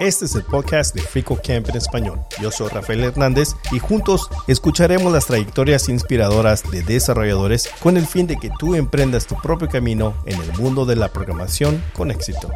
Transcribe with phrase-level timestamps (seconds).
[0.00, 2.20] Este es el podcast de Frico Camp en español.
[2.40, 8.26] Yo soy Rafael Hernández y juntos escucharemos las trayectorias inspiradoras de desarrolladores con el fin
[8.26, 12.50] de que tú emprendas tu propio camino en el mundo de la programación con éxito.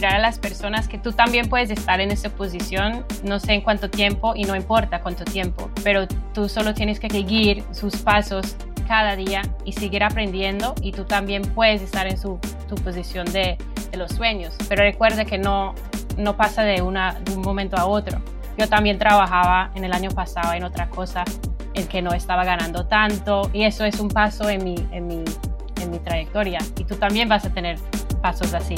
[0.00, 3.60] Inspirar a las personas que tú también puedes estar en esa posición, no sé en
[3.60, 8.56] cuánto tiempo y no importa cuánto tiempo, pero tú solo tienes que seguir sus pasos
[8.88, 13.58] cada día y seguir aprendiendo y tú también puedes estar en su, tu posición de,
[13.90, 14.54] de, los sueños.
[14.70, 15.74] Pero recuerda que no,
[16.16, 18.22] no pasa de, una, de un momento a otro.
[18.56, 21.24] Yo también trabajaba en el año pasado en otra cosa
[21.74, 25.24] en que no estaba ganando tanto y eso es un paso en mi, en mi,
[25.82, 27.76] en mi trayectoria y tú también vas a tener
[28.22, 28.76] pasos así.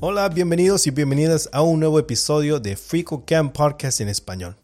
[0.00, 4.54] Hola, bienvenidos y bienvenidas a un nuevo episodio de Frico Camp Podcast en español.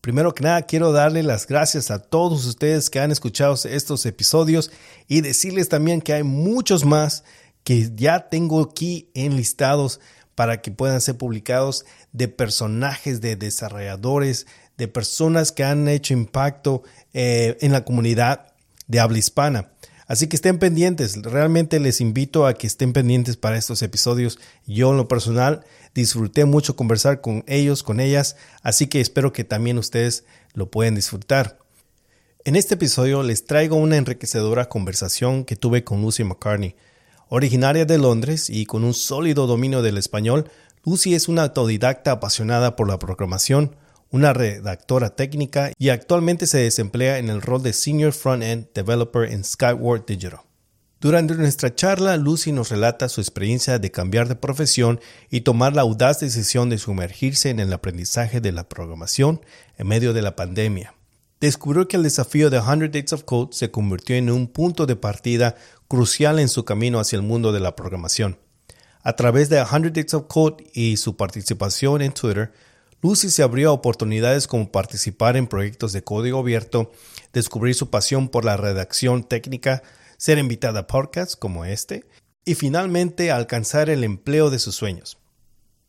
[0.00, 4.70] Primero que nada, quiero darle las gracias a todos ustedes que han escuchado estos episodios
[5.08, 7.24] y decirles también que hay muchos más
[7.64, 9.98] que ya tengo aquí enlistados
[10.36, 16.84] para que puedan ser publicados de personajes, de desarrolladores, de personas que han hecho impacto
[17.14, 18.54] eh, en la comunidad
[18.86, 19.72] de habla hispana.
[20.08, 24.38] Así que estén pendientes, realmente les invito a que estén pendientes para estos episodios.
[24.66, 29.44] Yo en lo personal disfruté mucho conversar con ellos, con ellas, así que espero que
[29.44, 31.58] también ustedes lo puedan disfrutar.
[32.46, 36.74] En este episodio les traigo una enriquecedora conversación que tuve con Lucy McCartney.
[37.28, 40.50] Originaria de Londres y con un sólido dominio del español,
[40.86, 43.76] Lucy es una autodidacta apasionada por la programación,
[44.10, 49.44] una redactora técnica y actualmente se desemplea en el rol de Senior Front-End Developer en
[49.44, 50.40] Skyward Digital.
[51.00, 54.98] Durante nuestra charla, Lucy nos relata su experiencia de cambiar de profesión
[55.30, 59.40] y tomar la audaz decisión de sumergirse en el aprendizaje de la programación
[59.76, 60.94] en medio de la pandemia.
[61.40, 64.96] Descubrió que el desafío de 100 Days of Code se convirtió en un punto de
[64.96, 65.54] partida
[65.86, 68.40] crucial en su camino hacia el mundo de la programación.
[69.04, 72.52] A través de 100 Days of Code y su participación en Twitter,
[73.00, 76.90] Lucy se abrió a oportunidades como participar en proyectos de código abierto,
[77.32, 79.84] descubrir su pasión por la redacción técnica,
[80.16, 82.04] ser invitada a podcasts como este
[82.44, 85.18] y finalmente alcanzar el empleo de sus sueños.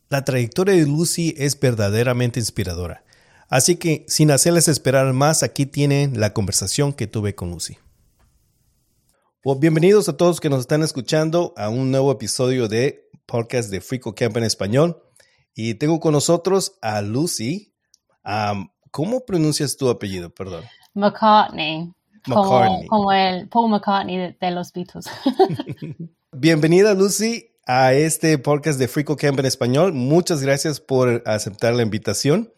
[0.08, 3.04] La trayectoria de Lucy es verdaderamente inspiradora,
[3.48, 7.78] así que sin hacerles esperar más, aquí tienen la conversación que tuve con Lucy.
[9.58, 14.14] Bienvenidos a todos que nos están escuchando a un nuevo episodio de podcast de Frico
[14.14, 15.09] Camp en español.
[15.54, 17.74] Y tengo con nosotros a Lucy.
[18.90, 20.30] ¿Cómo pronuncias tu apellido?
[20.30, 20.64] Perdón.
[20.94, 21.92] McCartney.
[22.26, 22.86] McCartney.
[22.86, 25.06] Como, el Paul McCartney de, los Beatles.
[26.32, 29.92] Bienvenida, Lucy, a este podcast de Frico Camp en español.
[29.92, 32.52] Muchas gracias por aceptar la invitación.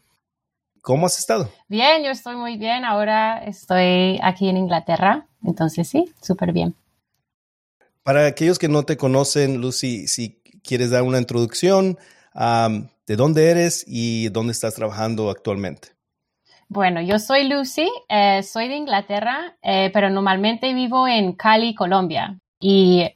[0.82, 1.50] ¿Cómo has estado?
[1.68, 2.84] Bien, yo estoy muy bien.
[2.84, 5.28] Ahora estoy aquí en Inglaterra.
[5.42, 6.74] Entonces, sí, súper bien.
[8.02, 11.98] Para aquellos que no te conocen, Lucy, si quieres dar una introducción,
[12.34, 15.88] de dónde eres y dónde estás trabajando actualmente.
[16.68, 22.38] Bueno, yo soy Lucy, eh, soy de Inglaterra, eh, pero normalmente vivo en Cali, Colombia.
[22.58, 23.06] Y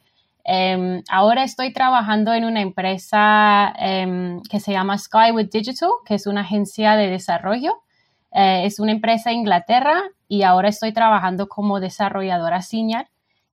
[0.44, 6.26] em, ahora estoy trabajando en una empresa em, que se llama Skywood Digital, que es
[6.26, 7.82] una agencia de desarrollo.
[8.30, 13.06] Eh, es una empresa de Inglaterra y ahora estoy trabajando como desarrolladora senior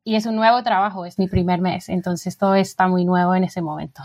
[0.04, 3.46] y es un nuevo trabajo, es mi primer mes, entonces todo está muy nuevo en
[3.46, 4.04] ese momento.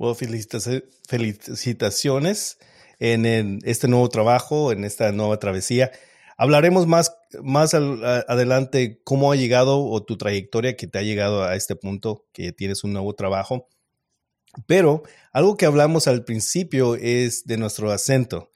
[0.00, 2.58] Bueno, felicitaciones
[2.98, 5.92] en, este nuevo trabajo, en esta nueva travesía.
[6.38, 11.54] Hablaremos más, más adelante cómo ha llegado o tu trayectoria que te ha llegado a
[11.54, 13.68] este punto, que tienes un nuevo trabajo.
[14.66, 15.02] Pero
[15.34, 18.50] algo que hablamos al principio es de nuestro acento.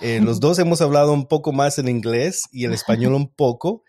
[0.00, 3.82] Eh, los dos hemos hablado un poco más en inglés y el español un poco,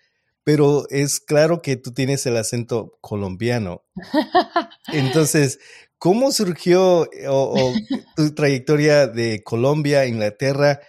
[0.44, 3.84] pero es claro que tú tienes el acento colombiano.
[4.92, 5.60] Entonces,
[6.06, 7.10] ¿Cómo surgió
[8.16, 10.80] tu trayectoria de Colombia, Inglaterra?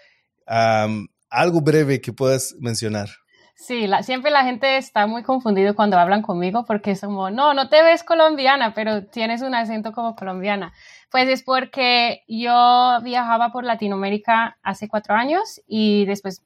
[1.30, 3.08] algo breve que puedas mencionar.
[3.54, 7.70] Sí, siempre la gente está muy confundido cuando hablan conmigo porque es como, no, no
[7.70, 10.74] te ves colombiana, pero tienes un acento como colombiana.
[11.10, 16.42] Pues es porque yo viajaba por Latinoamérica hace cuatro años y después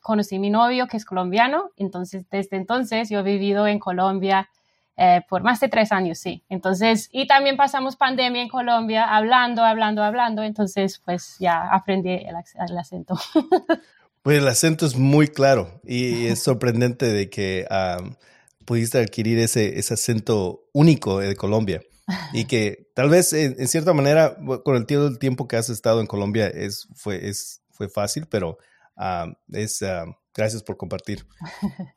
[0.00, 4.50] conocí a mi novio que es colombiano, entonces desde entonces yo he vivido en Colombia
[5.02, 6.44] eh, por más de tres años, sí.
[6.50, 12.36] Entonces, y también pasamos pandemia en Colombia, hablando, hablando, hablando, entonces pues ya aprendí el,
[12.76, 13.18] acento.
[14.22, 17.66] Pues el acento es muy claro y es sorprendente de que
[18.66, 21.80] pudiste adquirir ese, ese acento único de Colombia
[22.34, 24.86] y que tal vez en, cierta manera con el
[25.18, 28.58] tiempo que has estado en Colombia es, fue, es, fue fácil, pero
[29.48, 29.82] es,
[30.34, 31.26] gracias por compartir.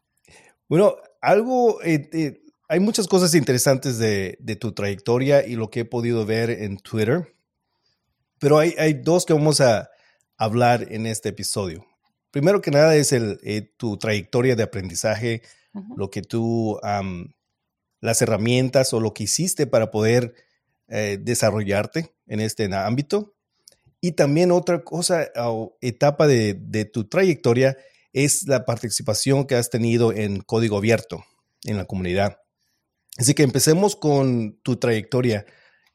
[0.70, 5.82] Bueno, algo, eh, eh, hay muchas cosas interesantes de, de, tu trayectoria y lo que
[5.82, 7.36] he podido ver en Twitter,
[8.40, 9.90] pero hay, hay dos que vamos a
[10.38, 11.86] hablar en este episodio.
[12.32, 15.44] Primero que nada es el, eh, tu trayectoria de aprendizaje,
[15.96, 16.80] lo que tú,
[18.02, 20.36] las herramientas o lo que hiciste para poder
[20.88, 23.36] eh, desarrollarte en este ámbito.
[24.02, 27.78] Y también otra cosa o etapa de, tu trayectoria
[28.12, 31.24] es la participación que has tenido en código abierto
[31.64, 32.40] en la comunidad.
[33.18, 35.46] Así que empecemos con tu trayectoria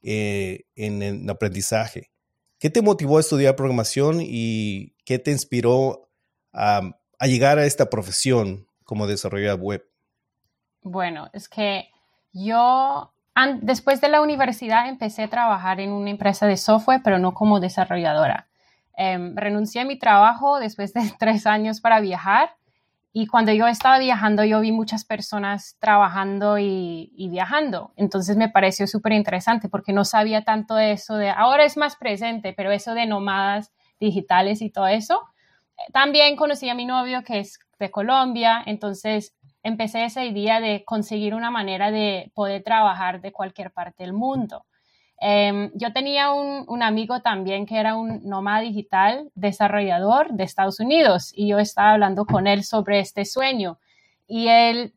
[0.02, 2.10] eh, en el aprendizaje.
[2.58, 6.08] ¿Qué te motivó a estudiar programación y qué te inspiró
[6.52, 6.82] a,
[7.20, 9.90] llegar a esta profesión como desarrollador web?
[10.82, 11.88] Bueno, es que
[12.32, 13.12] yo
[13.62, 17.60] después de la universidad empecé a trabajar en una empresa de software, pero no como
[17.60, 18.48] desarrolladora.
[18.96, 22.57] Em, renuncié a mi trabajo después de tres años para viajar
[23.12, 27.92] y cuando yo estaba viajando yo vi muchas personas trabajando y, viajando.
[27.96, 31.96] Entonces me pareció súper interesante porque no sabía tanto de eso de, ahora es más
[31.96, 35.22] presente, pero eso de nómadas digitales y todo eso
[35.92, 41.34] también conocí a mi novio que es de Colombia, entonces empecé esa idea de conseguir
[41.34, 44.64] una manera de poder trabajar de cualquier parte del mundo.
[45.20, 51.32] Em, yo tenía un, amigo también que era un nómada digital desarrollador de Estados Unidos
[51.34, 53.78] y yo estaba hablando con él sobre este sueño
[54.28, 54.94] y él,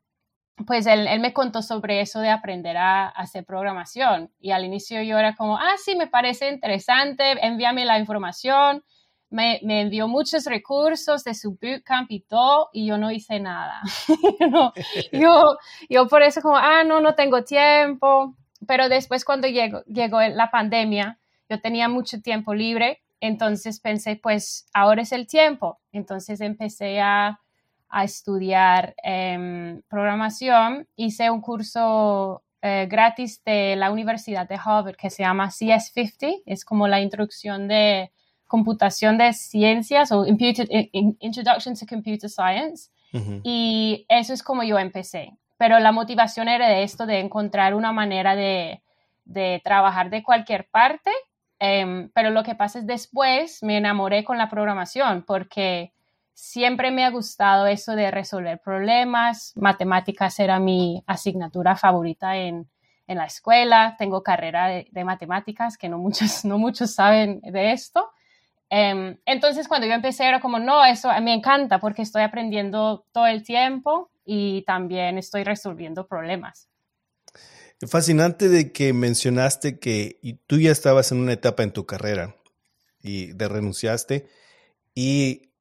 [0.68, 5.02] pues él, él me contó sobre eso de aprender a, hacer programación y al inicio
[5.02, 8.84] yo era como, ah, sí, me parece interesante, envíame la información
[9.32, 13.82] me, envió muchos recursos de su bootcamp y todo, y yo no hice nada.
[15.14, 15.58] yo,
[15.90, 18.36] yo por eso como, ah, no, no tengo tiempo.
[18.68, 21.20] Pero después cuando llegó, llegó la pandemia,
[21.50, 25.80] yo tenía mucho tiempo libre, entonces pensé, pues ahora es el tiempo.
[25.92, 27.40] Entonces empecé a,
[27.90, 35.10] a estudiar em, programación, hice un curso eh, gratis de la Universidad de Harvard que
[35.10, 38.12] se llama CS50, es como la introducción de
[38.48, 42.92] computación de ciencias o Introduction to Computer Science.
[43.44, 45.34] Y eso es como yo empecé.
[45.62, 48.82] Pero la motivación era de esto, de encontrar una manera de,
[49.26, 51.12] de trabajar de cualquier parte.
[51.60, 55.94] Em, pero lo que pasa es después me enamoré con la programación porque
[56.34, 59.54] siempre me ha gustado eso de resolver problemas.
[59.56, 62.68] Matemáticas era mi asignatura favorita en,
[63.06, 63.96] la escuela.
[64.00, 68.10] Tengo carrera de, de, matemáticas, que no muchos, no muchos saben de esto.
[68.68, 73.28] Em, entonces, cuando yo empecé, era como, no, eso me encanta porque estoy aprendiendo todo
[73.28, 76.70] el tiempo y también estoy resolviendo problemas.
[77.88, 82.36] Fascinante de que mencionaste que tú ya estabas en una etapa en tu carrera
[83.02, 84.28] y de renunciaste
[84.94, 85.54] y,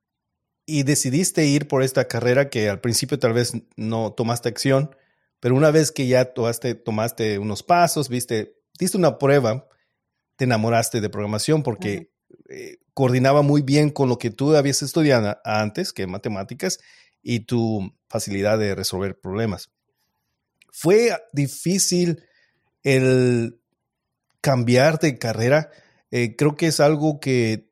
[0.67, 4.95] y decidiste ir por esta carrera que al principio tal vez no tomaste acción,
[5.41, 9.67] pero una vez que ya tomaste, tomaste unos pasos, viste, diste una prueba,
[10.37, 12.13] te enamoraste de programación porque
[12.51, 16.81] eh, coordinaba muy bien con lo que tú habías estudiado antes, que matemáticas,
[17.23, 19.71] y tu facilidad de resolver problemas.
[20.73, 22.23] Fue difícil
[22.83, 23.61] el
[24.41, 25.71] cambiar de carrera.
[26.11, 27.71] Eh, creo que es algo que,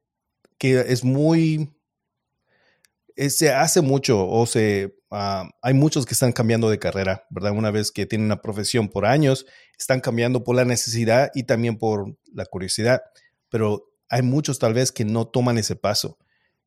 [0.60, 1.74] es muy...
[3.16, 4.94] Eh, se hace mucho o se...
[5.10, 7.52] Ah, hay muchos que están cambiando de carrera, ¿verdad?
[7.52, 9.46] Una vez que tienen una profesión por años,
[9.78, 13.00] están cambiando por la necesidad y también por la curiosidad.
[13.48, 16.18] Pero hay muchos tal vez que no toman ese paso.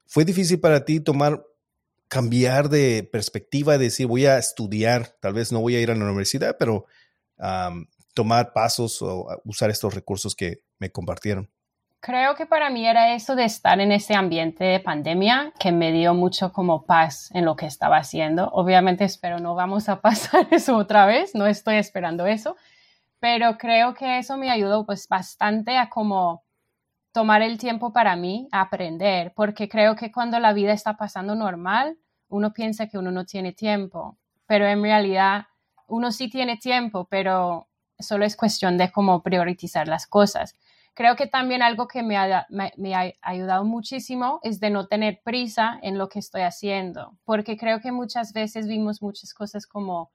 [0.07, 1.45] ¿Fue difícil para ti tomar,
[2.11, 6.03] cambiar de perspectiva, decir voy a estudiar, tal vez no voy a ir a la
[6.03, 6.85] universidad, pero
[8.13, 11.49] tomar pasos o usar estos recursos que me compartieron?
[12.01, 15.93] Creo que para mí era eso de estar en ese ambiente de pandemia que me
[15.93, 18.49] dio mucho como paz en lo que estaba haciendo.
[18.49, 22.57] Obviamente espero no vamos a pasar eso otra vez, no estoy esperando eso,
[23.21, 26.43] pero creo que eso me ayudó pues bastante a como
[27.13, 31.97] tomar el tiempo para mí, aprender, porque creo que cuando la vida está pasando normal,
[32.31, 35.45] uno piensa que uno no tiene tiempo, pero en realidad
[35.87, 37.67] uno sí tiene tiempo, pero
[37.99, 40.55] solo es cuestión de cómo priorizar las cosas.
[40.93, 45.21] Creo que también algo que me ha, me ha ayudado muchísimo es de no tener
[45.23, 50.11] prisa en lo que estoy haciendo, porque creo que muchas veces vimos muchas cosas como,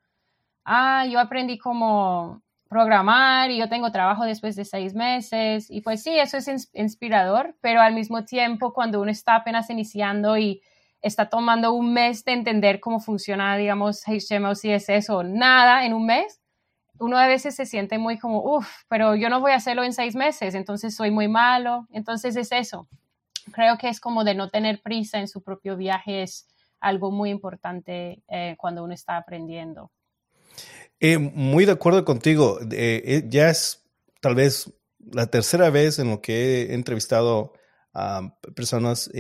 [0.65, 6.03] ah, yo aprendí como programar y yo tengo trabajo después de seis meses y pues
[6.03, 10.63] sí, eso es inspirador, pero al mismo tiempo cuando uno está apenas iniciando y
[11.03, 16.07] está tomando un mes de entender cómo funciona, digamos, HTML, CSS o nada en un
[16.07, 16.41] mes,
[16.99, 19.93] uno a veces se siente muy como, uff, pero yo no voy a hacerlo en
[19.93, 21.87] seis meses, entonces soy muy malo.
[21.93, 22.89] Entonces es eso.
[23.53, 26.49] Creo que es como de no tener prisa en su propio viaje, es
[26.81, 29.91] algo muy importante eh, cuando uno está aprendiendo.
[31.01, 32.59] Eh, muy de acuerdo contigo.
[32.71, 33.85] Eh, ya es
[34.21, 37.53] tal vez la tercera vez en lo que he entrevistado
[37.93, 39.11] a personas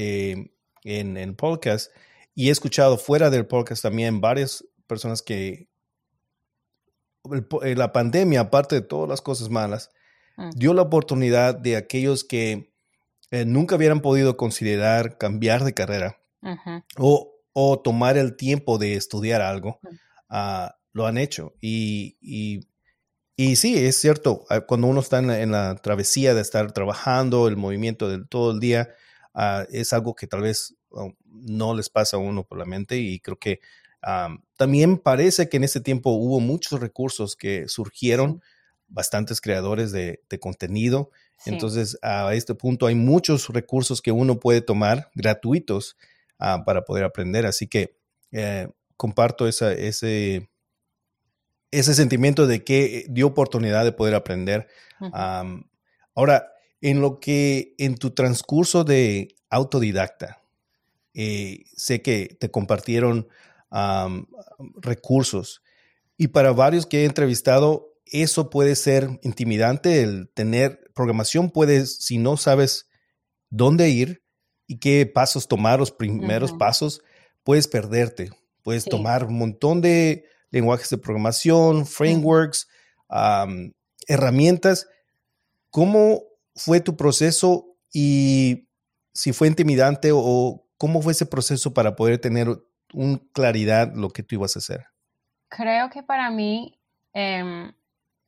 [0.87, 1.91] en el podcast
[2.35, 5.69] y he escuchado fuera del podcast también varias personas que
[7.25, 9.91] la pandemia, aparte de todas las cosas malas,
[10.37, 10.51] mm.
[10.55, 12.73] dio la oportunidad de aquellos que
[13.31, 16.23] nunca hubieran podido considerar cambiar de carrera
[16.99, 19.81] o, o, tomar el tiempo de estudiar algo.
[20.31, 21.55] Uh, lo han hecho.
[21.61, 22.69] Y, y,
[23.37, 27.57] y, sí, es cierto, ah, cuando uno está en la, travesía de estar trabajando, el
[27.57, 28.91] movimiento de todo el día,
[29.35, 30.76] uh, es algo que tal vez
[31.25, 33.61] no les pasa a uno por la mente y creo que
[34.07, 38.43] um, también parece que en ese tiempo hubo muchos recursos que surgieron,
[38.89, 41.11] bastantes creadores de, de contenido.
[41.45, 45.97] Entonces, a este punto hay muchos recursos que uno puede tomar gratuitos
[46.39, 47.47] uh, para poder aprender.
[47.47, 47.97] Así que
[48.33, 50.49] eh, comparto esa, ese,
[51.71, 54.69] ese sentimiento de que dio oportunidad de poder aprender.
[56.15, 60.43] ahora, en lo que en tu transcurso de autodidacta,
[61.19, 63.27] eh, sé que te compartieron
[64.81, 65.63] recursos.
[66.17, 72.19] Y para varios que he entrevistado, eso puede ser intimidante, el tener programación puedes, si
[72.19, 72.89] no sabes
[73.51, 74.23] dónde ir
[74.67, 77.03] y qué pasos tomar, los primeros pasos,
[77.43, 78.31] puedes perderte,
[78.63, 82.69] puedes tomar un montón de lenguajes de programación, frameworks,
[84.07, 84.87] herramientas.
[85.71, 88.69] ¿Cómo fue tu proceso y
[89.15, 92.49] si fue intimidante o cómo fue ese proceso para poder tener
[92.93, 94.87] un claridad lo que tú ibas a hacer?
[95.49, 96.79] Creo que para mí
[97.13, 97.73] em,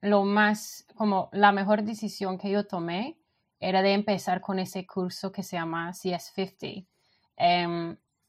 [0.01, 3.19] lo más, como la mejor decisión que yo tomé
[3.61, 6.87] era de empezar con ese curso que se llama CS50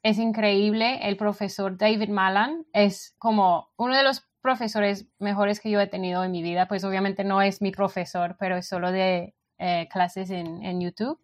[0.03, 0.99] es increíble.
[1.07, 6.23] El profesor David Malan es como uno de los profesores mejores que yo he tenido
[6.23, 6.67] en mi vida.
[6.67, 11.19] Pues obviamente no es mi profesor, pero es solo de eh, clases en, YouTube.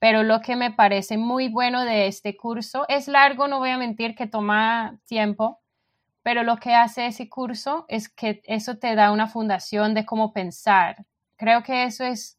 [0.00, 3.78] Pero lo que me parece muy bueno de este curso es largo, no voy a
[3.78, 5.60] mentir que toma tiempo,
[6.22, 10.32] pero lo que hace ese curso es que eso te da una fundación de cómo
[10.32, 11.06] pensar.
[11.36, 12.38] Creo que eso es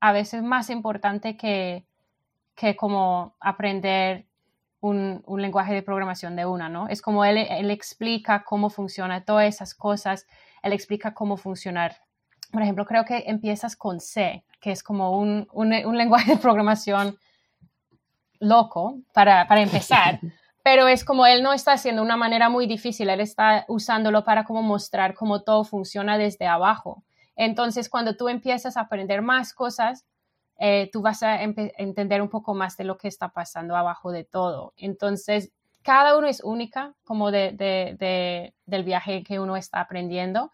[0.00, 1.86] a veces más importante que,
[2.54, 4.26] que como aprender
[4.80, 6.88] un, lenguaje de programación de una, ¿no?
[6.88, 10.26] Es como él, él explica cómo funciona todas esas cosas,
[10.62, 11.96] él explica cómo funcionar.
[12.54, 15.46] Por ejemplo, creo que empiezas con C, que es como un,
[15.92, 17.18] lenguaje de programación
[18.38, 20.20] loco para, para empezar.
[20.64, 24.44] pero es como él no está haciendo una manera muy difícil, él está usándolo para
[24.44, 27.04] como mostrar cómo todo funciona desde abajo.
[27.36, 30.06] Entonces, cuando tú empiezas a aprender más cosas,
[30.58, 34.24] eh, tú vas a entender un poco más de lo que está pasando abajo de
[34.24, 34.72] todo.
[34.78, 40.50] Entonces, cada uno es única, como de, del viaje que uno está aprendiendo.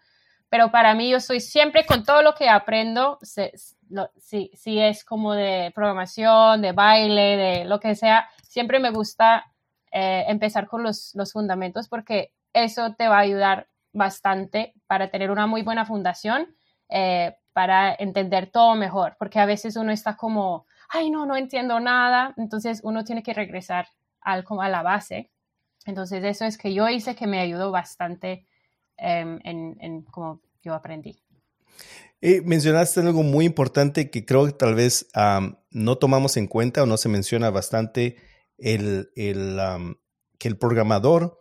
[0.51, 5.73] Pero para mí, yo soy siempre con todo lo que aprendo, si, es como de
[5.75, 9.47] programación, de baile, de lo que sea, siempre me gusta
[9.93, 15.31] eh, empezar con los, los fundamentos porque eso te va a ayudar bastante para tener
[15.31, 16.55] una muy buena fundación
[16.89, 21.79] eh, para entender todo mejor, porque a veces uno está como, ay, no, no entiendo
[21.79, 23.87] nada, entonces uno tiene que regresar
[24.21, 25.31] al, como a la base.
[25.87, 28.47] Entonces eso es que yo hice que me ayudó bastante
[29.01, 29.41] en,
[29.81, 31.23] en cómo yo aprendí.
[32.21, 35.09] Eh, mencionaste algo muy importante que creo que tal vez
[35.71, 38.17] no tomamos en cuenta o no se menciona bastante,
[38.59, 39.59] el, el
[40.39, 41.39] que el programador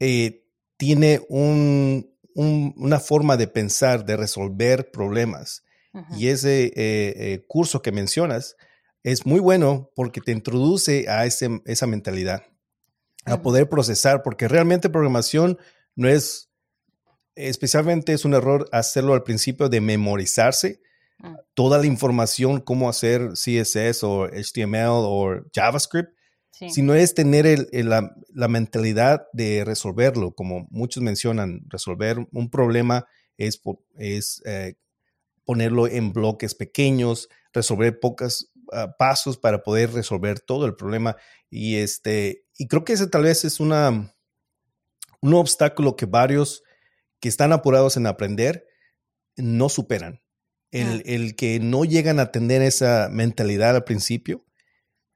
[0.00, 0.44] eh,
[0.76, 5.62] tiene un, una forma de pensar, de resolver problemas.
[6.16, 8.56] Y ese eh, eh, curso que mencionas
[9.02, 12.44] es muy bueno porque te introduce a ese, esa mentalidad,
[13.26, 15.58] a poder procesar, porque realmente programación
[15.94, 16.50] no es,
[17.34, 20.80] especialmente es un error hacerlo al principio de memorizarse
[21.18, 21.34] mm.
[21.54, 26.14] toda la información, cómo hacer CSS o HTML o JavaScript,
[26.68, 33.60] sino es tener la, mentalidad de resolverlo, como muchos mencionan, resolver un problema es,
[33.96, 34.74] es eh,
[35.44, 41.16] ponerlo en bloques pequeños, resolver pocos ah, pasos para poder resolver todo el problema.
[41.50, 44.14] Y, este, y creo que ese tal vez es una,
[45.20, 46.62] un obstáculo que varios
[47.22, 48.66] que están apurados en aprender
[49.36, 50.20] no superan.
[50.72, 54.44] El, el, que no llegan a tener esa mentalidad al principio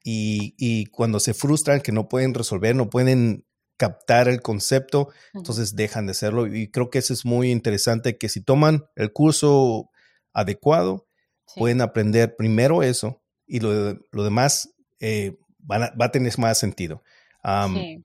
[0.04, 3.46] y, cuando se frustran que no pueden resolver, no pueden
[3.76, 6.46] captar el concepto, entonces dejan de hacerlo.
[6.46, 9.90] Y creo que eso es muy interesante, que si toman el curso
[10.32, 11.08] adecuado,
[11.56, 17.02] pueden aprender primero eso y lo, lo demás eh, va a tener más sentido.
[17.74, 18.04] sí.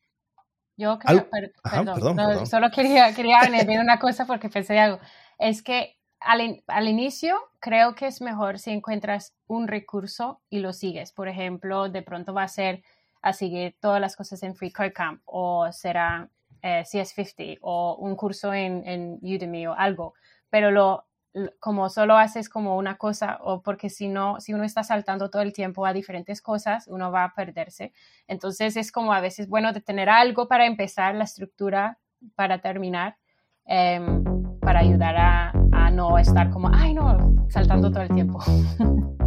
[0.82, 5.00] Yo creo, perdón, solo quería, quería añadir una cosa porque pensé algo.
[5.38, 10.74] Es que al, al, inicio creo que es mejor si encuentras un recurso y lo
[10.74, 11.12] sigues.
[11.12, 12.82] Por ejemplo, de pronto va a ser
[13.22, 16.28] a seguir todas las cosas en Free Code Camp o será
[16.64, 20.16] eh, CS50 o un curso en, en, Udemy o algo.
[20.50, 21.06] Pero lo,
[21.60, 25.42] como solo haces como una cosa o porque si no, si uno está saltando todo
[25.42, 27.94] el tiempo a diferentes cosas, uno va a perderse.
[28.28, 32.00] Entonces es como a veces bueno de tener algo para empezar la estructura
[32.36, 33.18] para terminar.
[33.66, 34.24] Em,
[34.60, 35.54] para ayudar a,
[35.92, 38.40] no estar como, ay no, saltando todo el tiempo.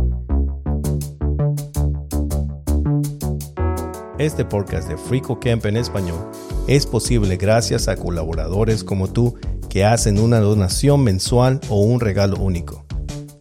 [4.16, 6.30] Este podcast de Frico Camp en español
[6.68, 9.36] es posible gracias a colaboradores como tú
[9.74, 12.84] que hacen una donación mensual o un regalo único.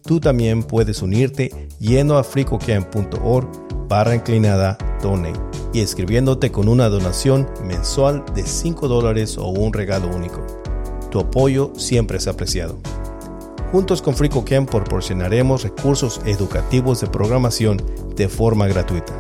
[0.02, 3.48] Tú también puedes unirte yendo a fricocamp.org
[3.88, 5.40] barra inclinada donate
[5.74, 10.44] y escribiéndote con una donación mensual de 5 dólares o un regalo único.
[11.12, 12.80] Tu apoyo siempre es apreciado.
[13.72, 17.80] Juntos con FricoCamp proporcionaremos recursos educativos de programación
[18.16, 19.14] de forma gratuita.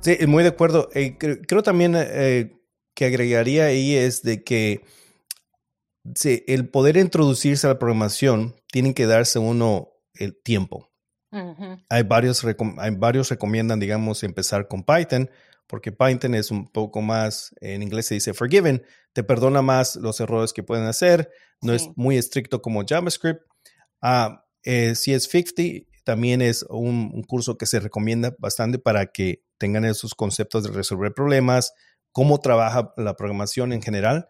[0.00, 0.88] Sí, muy de acuerdo.
[0.94, 2.52] Eh, creo, también eh,
[2.94, 4.82] que agregaría ahí es de que
[6.46, 10.90] el poder introducirse a la programación tiene que darse uno el tiempo
[11.88, 15.30] hay, varios, hay varios recomiendan, digamos, empezar con Python,
[15.66, 20.20] porque Python es un poco más, en inglés se dice forgiven, te perdona más los
[20.20, 21.30] errores que pueden hacer,
[21.62, 23.42] no es muy estricto como JavaScript.
[24.00, 30.14] Ah, eh, CS50 también es un, curso que se recomienda bastante para que tengan esos
[30.14, 31.72] conceptos de resolver problemas,
[32.12, 34.28] cómo trabaja la programación en general.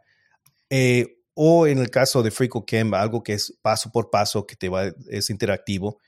[0.71, 4.69] Eh, o en el caso de FreeCodeCamp, algo que es paso por paso, que te
[4.69, 5.99] va, es interactivo.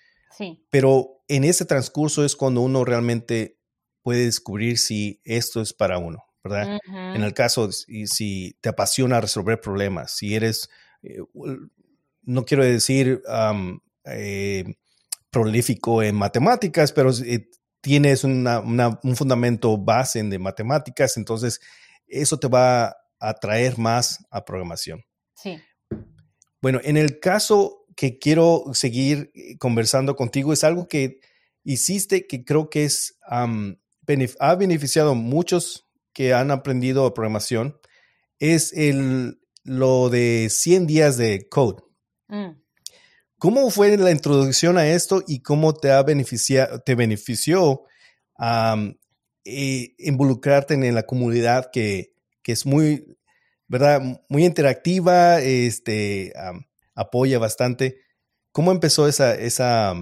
[0.70, 3.59] Pero en ese transcurso es cuando uno realmente
[4.03, 6.79] puede descubrir si esto es para uno, ¿verdad?
[6.87, 10.68] En el caso, si, si te apasiona resolver problemas, si eres,
[11.03, 11.18] eh,
[12.22, 13.22] no quiero decir
[14.05, 14.64] eh,
[15.33, 17.49] prolífico en matemáticas, pero eh,
[17.81, 21.61] tienes una, un fundamento base de matemáticas, entonces
[22.07, 25.03] eso te va a atraer más a programación.
[25.35, 25.59] Sí.
[26.61, 31.21] Bueno, en el caso que quiero seguir eh, conversando contigo es algo que
[31.64, 37.81] hiciste que creo que es, ha beneficiado a muchos que han aprendido programación,
[38.38, 41.83] es el, lo de 100 días de code.
[42.29, 42.62] Mm.
[43.42, 47.83] ¿Cómo fue la introducción a esto y cómo te, ha beneficiado, te benefició
[49.44, 52.12] eh, involucrarte en la comunidad que,
[52.44, 53.05] que, es muy,
[53.66, 54.00] ¿verdad?
[54.28, 56.33] Muy interactiva, este,
[56.94, 57.96] apoya bastante.
[58.52, 59.94] ¿Cómo empezó esa, esa,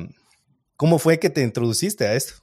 [0.76, 2.34] cómo fue que te introduciste a esto?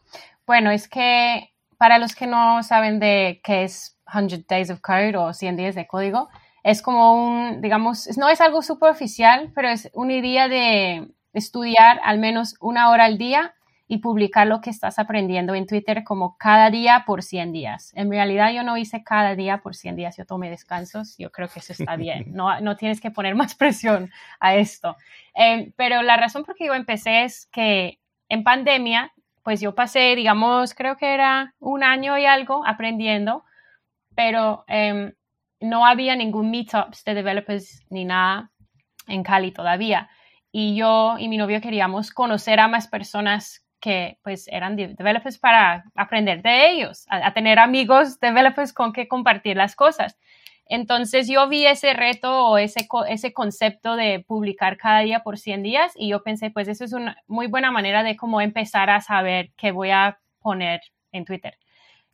[0.47, 5.15] Bueno, es que para los que no saben de qué es 100 Days of Code
[5.15, 6.27] o 100 días de código,
[6.67, 12.19] es como un, digamos, no es algo superficial, pero es una idea de estudiar al
[12.19, 13.55] menos una hora al día
[13.87, 17.93] y publicar lo que estás aprendiendo en Twitter como cada día por 100 días.
[17.95, 21.47] En realidad yo no hice cada día por 100 días, yo tomé descansos, yo creo
[21.47, 24.97] que eso está bien, no, no tienes que poner más presión a esto.
[25.35, 30.17] Eh, pero la razón por que yo empecé es que en pandemia, pues yo pasé,
[30.17, 33.45] digamos, creo que era un año y algo aprendiendo,
[34.15, 35.13] pero em,
[35.59, 38.51] no había ningún meetups de developers ni nada
[39.07, 40.09] en Cali todavía.
[40.51, 45.85] Y yo y mi novio queríamos conocer a más personas que pues eran developers para
[45.95, 50.17] aprender de ellos, a, tener amigos developers con que compartir las cosas.
[50.65, 55.63] Entonces yo vi ese reto o ese, ese concepto de publicar cada día por 100
[55.63, 58.99] días y yo pensé, pues eso es una muy buena manera de cómo empezar a
[58.99, 61.57] saber qué voy a poner en Twitter.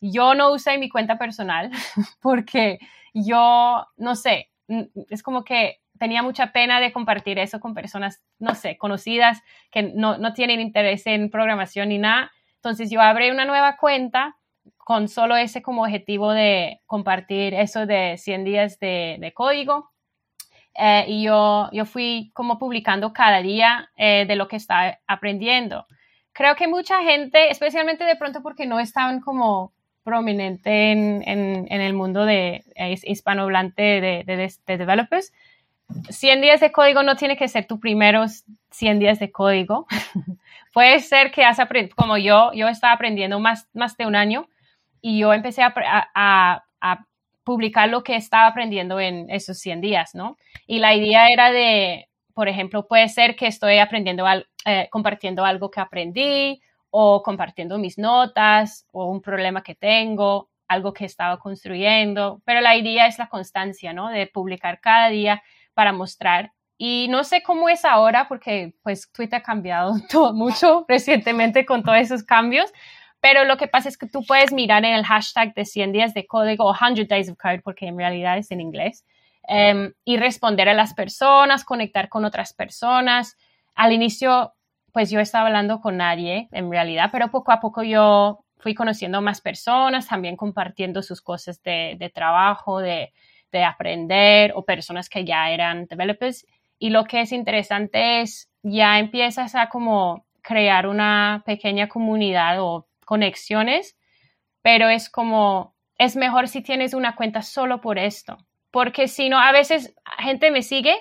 [0.01, 1.71] Yo no usé mi cuenta personal
[2.21, 2.77] porque
[3.13, 4.49] yo, no sé,
[5.09, 9.83] es como que tenía mucha pena de compartir eso con personas, no sé, conocidas que
[9.83, 12.31] no, no tienen interés en programación ni nada.
[12.55, 14.37] Entonces yo abrí una nueva cuenta
[14.77, 19.91] con solo ese como objetivo de compartir eso de 100 días de, de código.
[20.75, 25.85] Eh, y yo, yo fui como publicando cada día eh, de lo que estaba aprendiendo.
[26.31, 29.73] Creo que mucha gente, especialmente de pronto porque no estaban como
[30.03, 32.63] prominente en, en, el mundo de
[33.03, 35.31] hispanohablante de, de, de, developers,
[36.09, 39.87] 100 días de código no tiene que ser tu primeros 100 días de código.
[40.73, 44.47] Puede ser que has aprendido, como yo, yo estaba aprendiendo más, más de un año
[45.01, 45.73] y yo empecé a,
[46.15, 47.05] a, a,
[47.43, 50.37] publicar lo que estaba aprendiendo en esos 100 días, ¿no?
[50.65, 54.25] Y la idea era de, por ejemplo, puede ser que estoy aprendiendo,
[54.65, 56.61] eh, compartiendo algo que aprendí
[56.95, 62.75] o compartiendo mis notas o un problema que tengo, algo que estaba construyendo, pero la
[62.75, 64.09] idea es la constancia, ¿no?
[64.09, 65.41] De publicar cada día
[65.73, 66.51] para mostrar.
[66.77, 71.81] Y no sé cómo es ahora porque pues Twitter ha cambiado todo, mucho recientemente con
[71.81, 72.71] todos esos cambios,
[73.19, 76.13] pero lo que pasa es que tú puedes mirar en el hashtag de 100 días
[76.13, 79.03] de código o 100 days of code, porque en realidad es en inglés,
[79.47, 83.35] em, y responder a las personas, conectar con otras personas.
[83.73, 84.53] Al inicio,
[84.93, 89.21] pues yo estaba hablando con nadie en realidad, pero poco a poco yo fui conociendo
[89.21, 93.11] más personas, también compartiendo sus cosas de, trabajo, de,
[93.51, 96.45] de aprender o personas que ya eran developers.
[96.79, 102.87] Y lo que es interesante es ya empiezas a como crear una pequeña comunidad o
[103.05, 103.97] conexiones,
[104.61, 108.37] pero es como, es mejor si tienes una cuenta solo por esto,
[108.71, 110.95] porque si no, a veces gente me sigue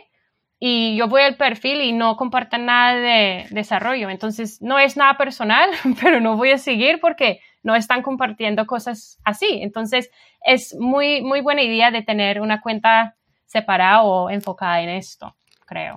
[0.65, 5.19] y yo voy al perfil y no compartan nada de desarrollo, entonces no es nada
[5.19, 5.69] personal,
[6.01, 10.09] pero no voy a seguir porque no están compartiendo cosas así, entonces
[10.47, 15.35] es muy, muy buena idea de tener una cuenta separada o enfocada en esto,
[15.67, 15.97] creo.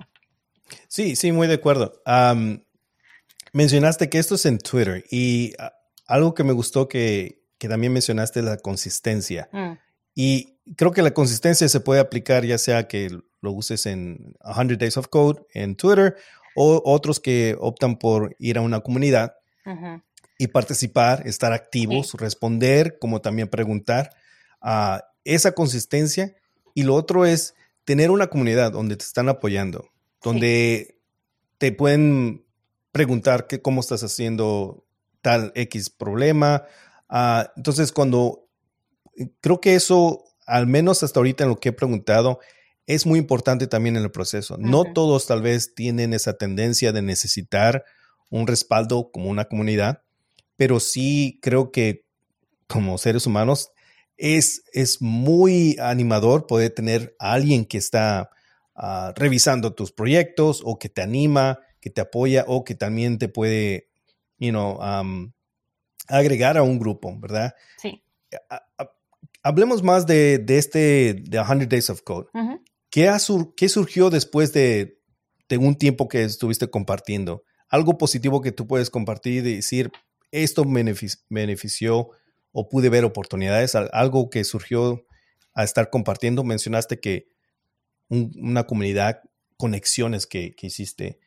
[0.88, 2.02] Sí, sí, muy de acuerdo.
[3.52, 5.52] mencionaste que esto es en Twitter y
[6.08, 9.48] algo que me gustó que, también mencionaste es la consistencia.
[9.52, 9.72] Mm.
[10.18, 13.10] Y creo que la consistencia se puede aplicar ya sea que
[13.42, 16.16] lo uses en 100 Days of Code en Twitter
[16.56, 19.36] o otros que optan por ir a una comunidad
[20.38, 24.10] y participar, estar activos, responder, como también preguntar.
[24.60, 26.34] a esa consistencia.
[26.72, 29.90] Y lo otro es tener una comunidad donde te están apoyando,
[30.22, 30.98] donde
[31.58, 32.44] te pueden
[32.92, 34.86] preguntar que, cómo estás haciendo
[35.20, 36.64] tal X problema.
[37.08, 38.45] Ah, entonces, cuando
[39.40, 42.40] creo que eso, al menos hasta ahorita en lo que he preguntado,
[42.86, 44.56] es muy importante también en el proceso.
[44.58, 47.84] No todos tal vez tienen esa tendencia de necesitar
[48.30, 50.02] un respaldo como una comunidad,
[50.56, 52.04] pero sí creo que
[52.68, 53.70] como seres humanos
[54.16, 58.30] es, es muy animador poder tener a alguien que está
[58.74, 63.28] ah, revisando tus proyectos o que te anima, que te apoya o que también te
[63.28, 63.88] puede
[64.38, 64.78] you know,
[66.08, 67.54] agregar a un grupo, ¿verdad?
[67.78, 68.02] Sí.
[69.46, 72.28] Hablemos más de, este, de 100 Days of Code.
[72.90, 73.10] ¿Qué,
[73.56, 74.98] ¿Qué, surgió después de,
[75.48, 77.44] de, un tiempo que estuviste compartiendo?
[77.68, 79.92] Algo positivo que tú puedes compartir y decir,
[80.30, 80.84] esto me
[81.30, 82.10] benefició
[82.52, 85.04] o pude ver oportunidades, algo que surgió
[85.54, 86.42] a estar compartiendo.
[86.42, 87.28] Mencionaste que
[88.08, 89.20] una comunidad,
[89.56, 91.18] conexiones que, que hiciste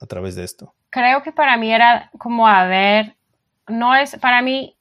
[0.00, 3.16] a través de esto creo que para mí era como a ver,
[3.68, 4.76] no es, para mí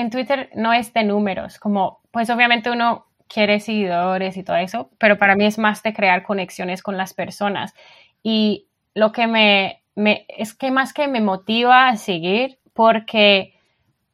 [0.00, 4.90] en Twitter no es de números, como pues obviamente uno quiere seguidores y todo eso,
[4.96, 7.74] pero para mí es más de crear conexiones con las personas.
[8.22, 13.54] Y lo que me, me es que más que me motiva a seguir, porque,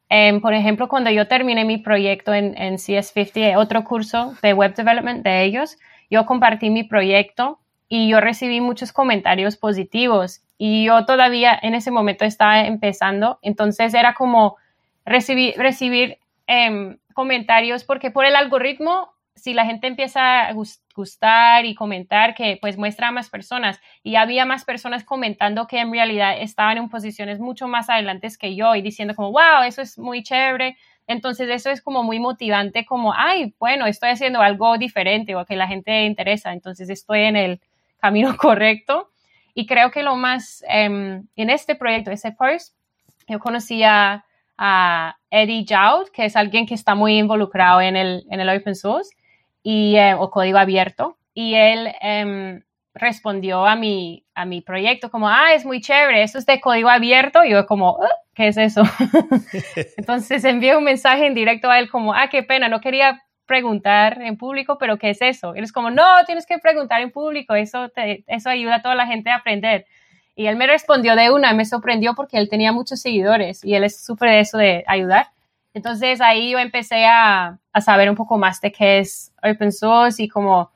[0.09, 4.75] em, por ejemplo, cuando yo terminé mi proyecto en, en CS50, otro curso de web
[4.75, 5.77] development de ellos,
[6.11, 11.91] yo compartí mi proyecto y yo recibí muchos comentarios positivos y yo todavía en ese
[11.91, 14.57] momento estaba empezando, entonces era como
[15.05, 20.53] recibir, em, comentarios porque por el algoritmo, si la gente empieza a
[20.95, 25.79] gustar y comentar, que pues muestra a más personas y había más personas comentando que
[25.81, 29.83] en realidad estaban en posiciones mucho más adelantes que yo y diciendo como, wow, eso
[29.83, 30.77] es muy chévere.
[31.07, 35.57] Entonces eso es como muy motivante, como, ay, bueno, estoy haciendo algo diferente o que
[35.57, 37.61] la gente interesa, entonces estoy en el
[37.99, 39.11] camino correcto.
[39.55, 42.75] Y creo que lo más, em, en este proyecto, ese first,
[43.29, 44.25] yo conocí a,
[44.57, 49.11] Eddie Joud, que es alguien que está muy involucrado en el, en el open source
[49.63, 51.19] y, eh, o código abierto.
[51.35, 52.63] Y él em,
[52.95, 56.89] respondió a mi, a mi proyecto como, ah, es muy chévere, eso es de código
[56.89, 57.45] abierto.
[57.45, 58.83] Y yo como, ah, ¿qué es eso?
[59.97, 64.23] Entonces envié un mensaje en directo a él como, ah, qué pena, no quería preguntar
[64.23, 65.55] en público, pero ¿qué es eso?
[65.55, 68.95] Él es como, no, tienes que preguntar en público, eso, te, eso ayuda a toda
[68.95, 69.87] la gente a aprender.
[70.37, 73.85] Y él me respondió de una, me sorprendió porque él tenía muchos seguidores y él
[73.85, 75.29] es súper de eso de ayudar.
[75.75, 80.23] Entonces ahí yo empecé a, a, saber un poco más de qué es open source
[80.23, 80.71] y como,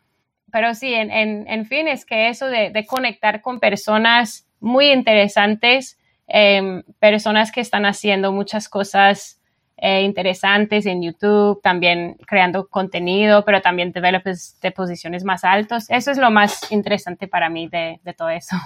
[0.51, 4.91] pero sí, en, en, en fin, es que eso de, de, conectar con personas muy
[4.91, 9.39] interesantes, em, personas que están haciendo muchas cosas
[9.81, 15.89] eh, interesantes en YouTube, también creando contenido, pero también developers de posiciones más altos.
[15.89, 18.57] Eso es lo más interesante para mí de, todo eso.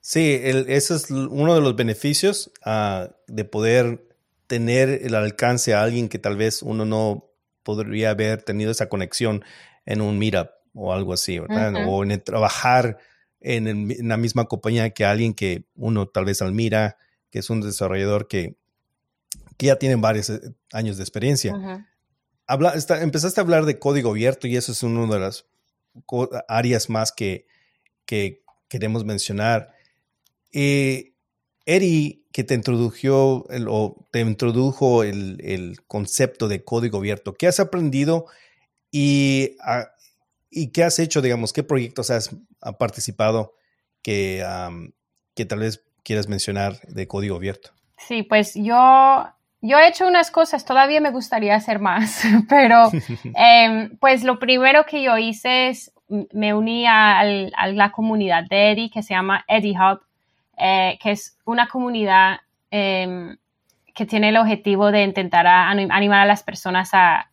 [0.00, 4.04] Sí, ese es uno de los beneficios uh, de poder
[4.46, 7.30] tener el alcance a alguien que tal vez uno no
[7.62, 9.44] podría haber tenido esa conexión
[9.86, 11.86] en un meetup o algo así, ¿verdad?
[11.86, 12.98] O en trabajar
[13.40, 16.96] en, en, la misma compañía que alguien que uno tal vez admira,
[17.30, 18.56] que es un desarrollador que
[19.56, 20.40] que ya tienen varios eh,
[20.72, 21.86] años de experiencia.
[22.46, 25.46] Habla, empezaste a hablar de código abierto y eso es una de las
[26.48, 27.46] áreas más que,
[28.04, 28.41] que
[28.72, 29.68] queremos mencionar.
[30.50, 31.12] Eh,
[31.66, 37.46] Eri, que te introdujo, el, o te introdujo el, el, concepto de código abierto, ¿qué
[37.48, 38.24] has aprendido
[38.90, 39.58] y,
[40.50, 42.34] y qué has hecho, digamos, qué proyectos has,
[42.78, 43.52] participado
[44.00, 44.42] que,
[45.34, 47.72] que tal vez quieras mencionar de código abierto?
[47.98, 49.26] Sí, pues yo
[49.64, 52.90] yo he hecho unas cosas, todavía me gustaría hacer más, pero
[53.36, 55.92] em, pues lo primero que yo hice es
[56.32, 60.00] me uní a, la comunidad de Eddie que se llama Eddie Hub,
[60.56, 63.36] eh, que es una comunidad em,
[63.94, 67.28] que tiene el objetivo de intentar animar a las personas a,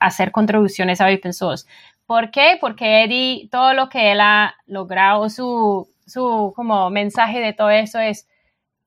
[0.00, 1.68] hacer contribuciones a open source.
[2.06, 2.58] ¿Por qué?
[2.60, 8.00] Porque Eddie, todo lo que él ha logrado, su, su como mensaje de todo eso
[8.00, 8.26] es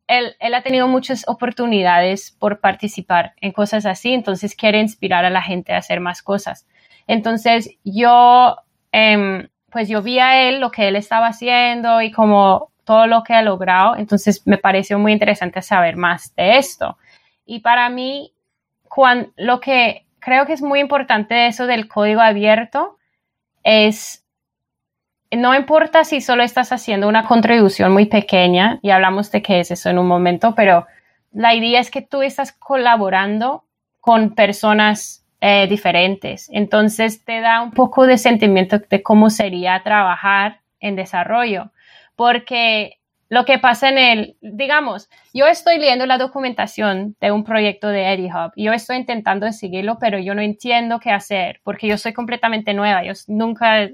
[0.07, 5.41] él, ha tenido muchas oportunidades por participar en cosas así, entonces quiere inspirar a la
[5.41, 6.67] gente a hacer más cosas.
[7.07, 8.57] Entonces yo,
[8.95, 13.23] em, pues yo vi a él lo que él estaba haciendo y como todo lo
[13.23, 16.97] que ha logrado, entonces me pareció muy interesante saber más de esto.
[17.45, 18.31] Y para mí,
[19.35, 22.97] lo que creo que es muy importante de eso del código abierto
[23.63, 24.23] es
[25.31, 29.71] no importa si solo estás haciendo una contribución muy pequeña, y hablamos de qué es
[29.71, 30.85] eso en un momento, pero
[31.33, 33.65] la idea es que tú estás colaborando
[33.99, 36.49] con personas eh, diferentes.
[36.51, 41.71] Entonces te da un poco de sentimiento de cómo sería trabajar en desarrollo,
[42.15, 42.97] porque
[43.29, 48.11] lo que pasa en el, digamos, yo estoy leyendo la documentación de un proyecto de
[48.11, 51.99] Eddie Hub y yo estoy intentando seguirlo, pero yo no entiendo qué hacer porque yo
[51.99, 53.91] soy completamente nueva, yo nunca he,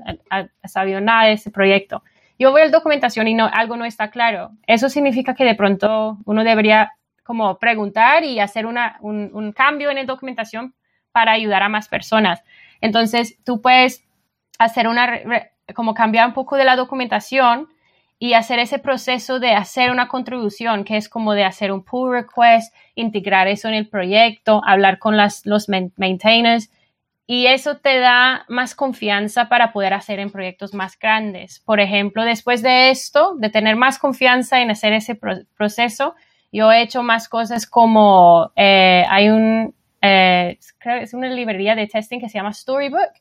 [0.64, 2.02] sabido nada de ese proyecto.
[2.40, 4.52] Yo veo la documentación y no, algo no está claro.
[4.68, 6.94] Eso significa que de pronto uno debería
[7.26, 10.76] como preguntar y hacer una, un, un cambio en la documentación
[11.12, 12.44] para ayudar a más personas.
[12.82, 14.04] Entonces, tú puedes
[14.60, 15.22] hacer una,
[15.74, 17.70] como cambiar un poco de la documentación
[18.20, 22.12] y hacer ese proceso de hacer una contribución, que es como de hacer un pull
[22.12, 26.70] request, integrar eso en el proyecto, hablar con las, los maintainers
[27.34, 31.62] y eso te da más confianza para poder hacer en proyectos más grandes.
[31.62, 36.16] Por ejemplo, después de esto, de tener más confianza en hacer ese proceso,
[36.52, 40.58] yo he hecho más cosas como eh, hay un, eh,
[41.02, 43.12] es una librería de testing que se llama Storybook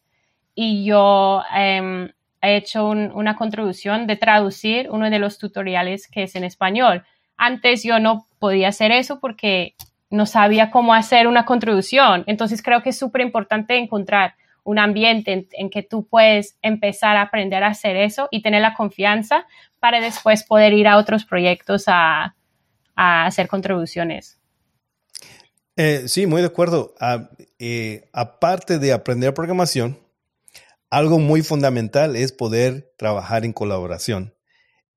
[0.54, 2.10] y yo em,
[2.42, 7.04] he hecho una contribución de traducir uno de los tutoriales que es en español.
[7.36, 9.74] Antes yo no podía hacer eso porque
[10.10, 12.24] no sabía cómo hacer una contribución.
[12.26, 17.22] Entonces creo que es súper importante encontrar un ambiente en, que tú puedes empezar a
[17.22, 19.46] aprender a hacer eso y tener la confianza
[19.78, 22.34] para después poder ir a otros proyectos a,
[22.94, 24.39] hacer contribuciones.
[25.76, 26.94] Eh, sí, muy de acuerdo.
[27.00, 29.98] Ah, eh, aparte de aprender programación,
[30.90, 34.34] algo muy fundamental es poder trabajar en colaboración.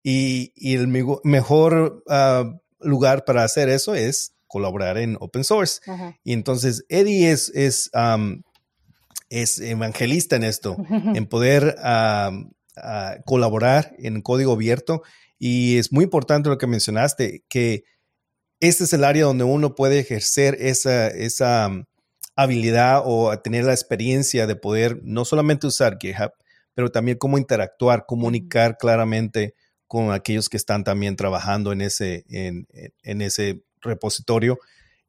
[0.04, 5.82] Y, el mejor ah, lugar para hacer eso es colaborar en open source.
[6.24, 7.90] Y entonces Eddie es, es,
[9.30, 11.76] es evangelista en esto, en poder
[13.26, 15.04] colaborar en código abierto.
[15.40, 17.84] Y es muy importante lo que mencionaste, que
[18.70, 21.86] este es el área donde uno puede ejercer esa, esa
[22.38, 26.32] habilidad o tener la experiencia de poder no solamente usar GitHub,
[26.74, 29.54] pero también cómo interactuar, comunicar claramente
[29.86, 34.58] con aquellos que están también trabajando en ese, en, ese repositorio.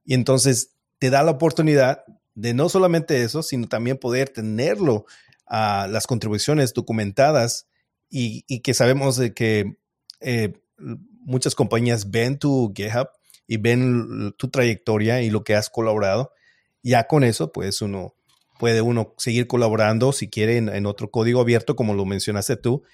[0.04, 2.02] Y entonces te da la oportunidad
[2.34, 5.06] de no solamente eso, sino también poder tenerlo
[5.46, 7.68] a las contribuciones documentadas
[8.10, 9.76] y, que sabemos de que
[10.20, 10.54] eh,
[11.20, 13.08] muchas compañías ven tu GitHub
[13.46, 16.32] y ven tu trayectoria y lo que has colaborado
[16.84, 18.14] ya con eso, pues uno
[18.58, 22.84] puede uno seguir colaborando si quiere en, otro código abierto, como lo mencionaste tú,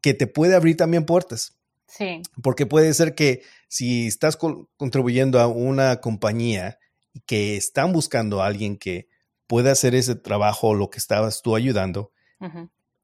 [0.00, 1.56] que te puede abrir también puertas.
[1.86, 2.22] Sí.
[2.42, 4.36] Porque puede ser que si estás
[4.76, 6.78] contribuyendo a una compañía
[7.26, 9.08] que están buscando a alguien que
[9.46, 12.10] pueda hacer ese trabajo, lo que estabas tú ayudando,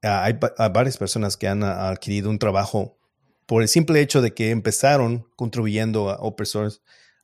[0.01, 0.37] hay,
[0.73, 2.99] varias personas que han adquirido un trabajo
[3.51, 6.21] por el simple hecho de que empezaron contribuyendo a,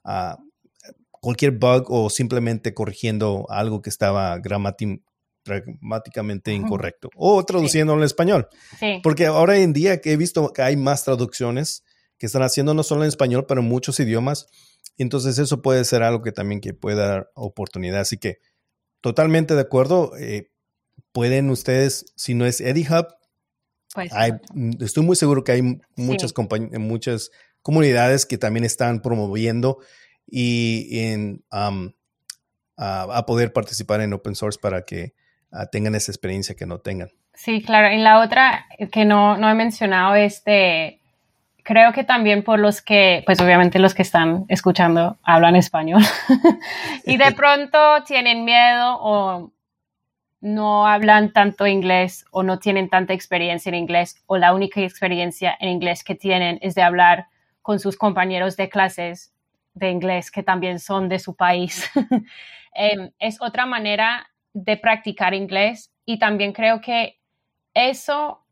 [0.03, 0.37] a
[1.21, 8.49] cualquier bug o simplemente corrigiendo algo que estaba gramáticamente incorrecto o traduciéndolo en español.
[9.03, 11.85] Porque ahora en día que he visto que hay más traducciones
[12.17, 14.47] que están haciendo no solo en español, pero en muchos idiomas.
[14.97, 18.01] Entonces eso puede ser algo que también que pueda dar oportunidad.
[18.01, 18.39] Así que
[18.99, 20.11] totalmente de acuerdo.
[20.19, 20.51] Eh,
[21.13, 23.16] pueden ustedes, si no es EdiHub,
[23.93, 24.11] pues,
[24.79, 26.33] estoy muy seguro que hay muchas,
[26.79, 29.79] muchas comunidades que también están promoviendo
[30.25, 35.13] y en, a, poder participar en open source para que
[35.51, 37.09] ah, tengan esa experiencia que no tengan.
[37.33, 37.87] Sí, claro.
[37.87, 41.01] En la otra que no, no he mencionado, este,
[41.67, 46.01] creo que también por los que, pues obviamente los que están escuchando hablan español
[47.05, 49.51] y de pronto tienen miedo o
[50.39, 55.55] no hablan tanto inglés o no tienen tanta experiencia en inglés o la única experiencia
[55.59, 57.27] en inglés que tienen es de hablar
[57.61, 59.33] con sus compañeros de clases
[59.73, 61.89] de inglés que también son de su país.
[62.79, 67.19] Em, es otra manera de practicar inglés y también creo que
[67.73, 68.45] eso,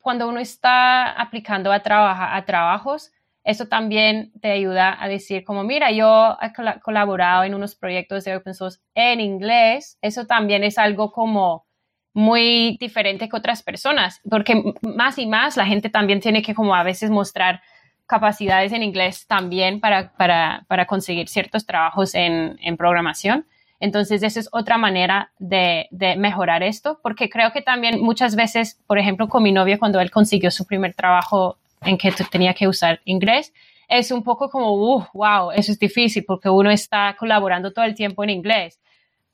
[0.00, 5.90] cuando uno está aplicando a, a trabajos, eso también te ayuda a decir como, mira,
[5.90, 9.98] yo he colaborado en unos proyectos de open source en inglés.
[10.02, 11.66] Eso también es algo como
[12.12, 16.74] muy diferente que otras personas, porque más y más la gente también tiene que como
[16.74, 17.62] a veces mostrar
[18.06, 23.46] capacidades en inglés también para, para, conseguir ciertos trabajos en, programación.
[23.78, 28.98] Entonces, esa es otra manera de, mejorar esto, porque creo que también muchas veces, por
[28.98, 33.00] ejemplo, con mi novio, cuando él consiguió su primer trabajo en que tenía que usar
[33.04, 33.52] inglés,
[33.88, 34.76] es un poco como,
[35.12, 38.78] wow, eso es difícil porque uno está colaborando todo el tiempo en inglés.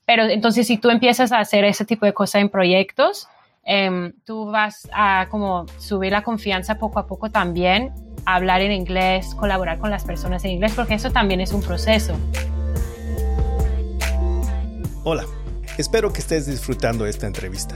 [0.05, 3.27] Pero entonces, si tú empiezas a hacer ese tipo de cosas en proyectos,
[3.63, 7.91] em, tú vas a como subir la confianza poco a poco también
[8.25, 12.17] hablar en inglés, colaborar con las personas en inglés, porque eso también es un proceso.
[15.03, 15.25] Hola,
[15.77, 17.75] espero que estés disfrutando esta entrevista.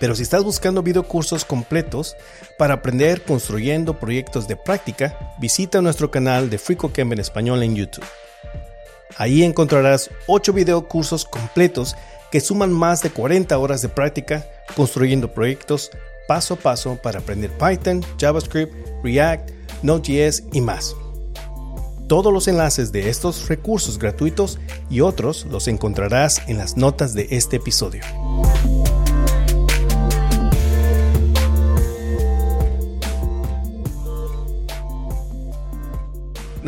[0.00, 2.16] Pero si estás buscando videocursos completos
[2.56, 8.04] para aprender construyendo proyectos de práctica, visita nuestro canal de FreeCodeCamp en español en YouTube.
[9.16, 11.96] Ahí encontrarás 8 videocursos completos
[12.30, 15.90] que suman más de 40 horas de práctica construyendo proyectos
[16.28, 19.50] paso a paso para aprender Python, JavaScript, React,
[19.82, 20.94] Node.js y más.
[22.06, 24.58] Todos los enlaces de estos recursos gratuitos
[24.88, 28.02] y otros los encontrarás en las notas de este episodio.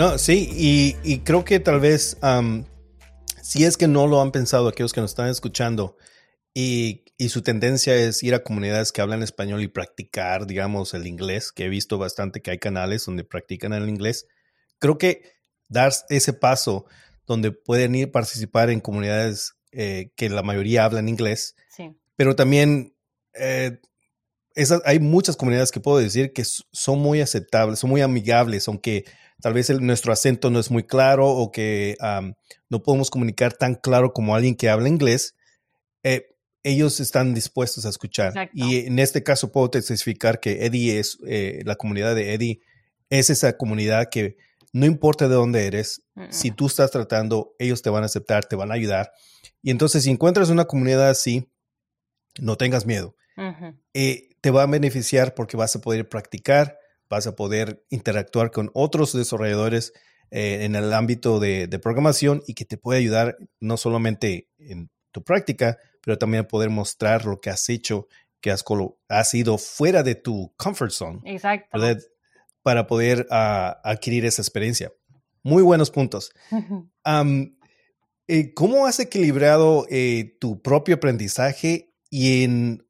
[0.00, 2.16] No, sí, y, creo que tal vez,
[3.42, 5.98] si es que no lo han pensado aquellos que nos están escuchando
[6.54, 11.06] y, y, su tendencia es ir a comunidades que hablan español y practicar, digamos, el
[11.06, 14.26] inglés, que he visto bastante que hay canales donde practican el inglés,
[14.78, 15.34] creo que
[15.68, 16.86] dar ese paso
[17.26, 21.56] donde pueden ir a participar en comunidades eh, que la mayoría hablan inglés,
[22.16, 22.96] pero también
[23.34, 23.78] eh,
[24.86, 29.04] hay muchas comunidades que puedo decir que son muy aceptables, son muy amigables, aunque
[29.40, 31.96] tal vez nuestro acento no es muy claro o que
[32.68, 35.34] no podemos comunicar tan claro como alguien que habla inglés.
[36.02, 36.26] Eh,
[36.62, 38.50] ellos están dispuestos a escuchar.
[38.52, 41.18] Y en este caso puedo testificar que Eddie es,
[41.64, 42.60] la comunidad de Eddie
[43.08, 44.36] es esa comunidad que
[44.72, 48.56] no importa de dónde eres, si tú estás tratando, ellos te van a aceptar, te
[48.56, 49.12] van a ayudar.
[49.62, 51.50] Y entonces, si encuentras una comunidad así,
[52.38, 53.16] no tengas miedo.
[53.94, 56.78] Eh, te va a beneficiar porque vas a poder practicar,
[57.10, 59.92] vas a poder interactuar con otros desarrolladores
[60.30, 65.22] eh, en el ámbito de, programación y que te puede ayudar no solamente en tu
[65.22, 68.06] práctica, pero también a poder mostrar lo que has hecho,
[68.40, 68.64] que has,
[69.08, 71.20] has ido fuera de tu comfort zone.
[71.24, 71.76] Exacto
[72.62, 74.92] para poder ah, adquirir esa experiencia.
[75.42, 76.32] Muy buenos puntos.
[78.28, 82.86] Eh, ¿Cómo has equilibrado eh, tu propio aprendizaje y en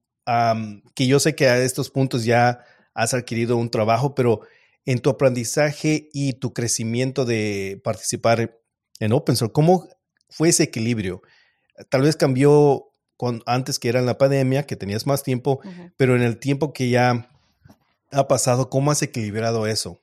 [0.95, 2.63] que yo sé que a estos puntos ya
[3.01, 4.41] has adquirido un trabajo, pero
[4.85, 8.59] en tu aprendizaje y tu crecimiento de participar
[8.99, 9.89] en Open Source, ¿cómo
[10.29, 11.23] fue ese equilibrio?
[11.89, 15.61] Tal vez cambió con, antes que era en la pandemia, que tenías más tiempo,
[15.97, 17.31] pero en el tiempo que ya
[18.13, 18.71] ha pasado?
[18.71, 20.01] ¿Cómo has equilibrado eso?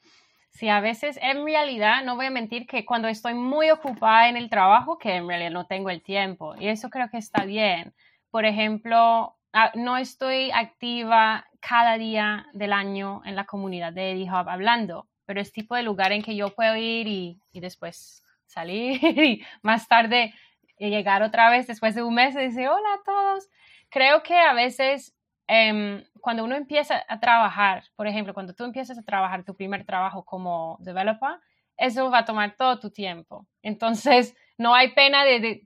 [0.52, 4.38] Sí, a veces en realidad, no voy a mentir que cuando estoy muy ocupada en
[4.38, 6.56] el trabajo, que en realidad no tengo el tiempo.
[6.60, 7.94] Y eso creo que está bien.
[8.32, 9.37] Por ejemplo,
[9.76, 15.42] no estoy activa cada día del año en la comunidad de Eddie Hub hablando, pero
[15.42, 19.88] es tipo de lugar en que yo puedo ir y, y después salir y más
[19.88, 20.34] tarde
[20.78, 23.50] llegar otra vez después de un mes y decir hola a todos.
[23.90, 25.16] Creo que a veces
[25.48, 29.86] em, cuando uno empieza a trabajar, por ejemplo, cuando tú empiezas a trabajar tu primer
[29.86, 31.40] trabajo como developer,
[31.78, 33.48] eso va a tomar todo tu tiempo.
[33.62, 35.66] Entonces, no hay pena de,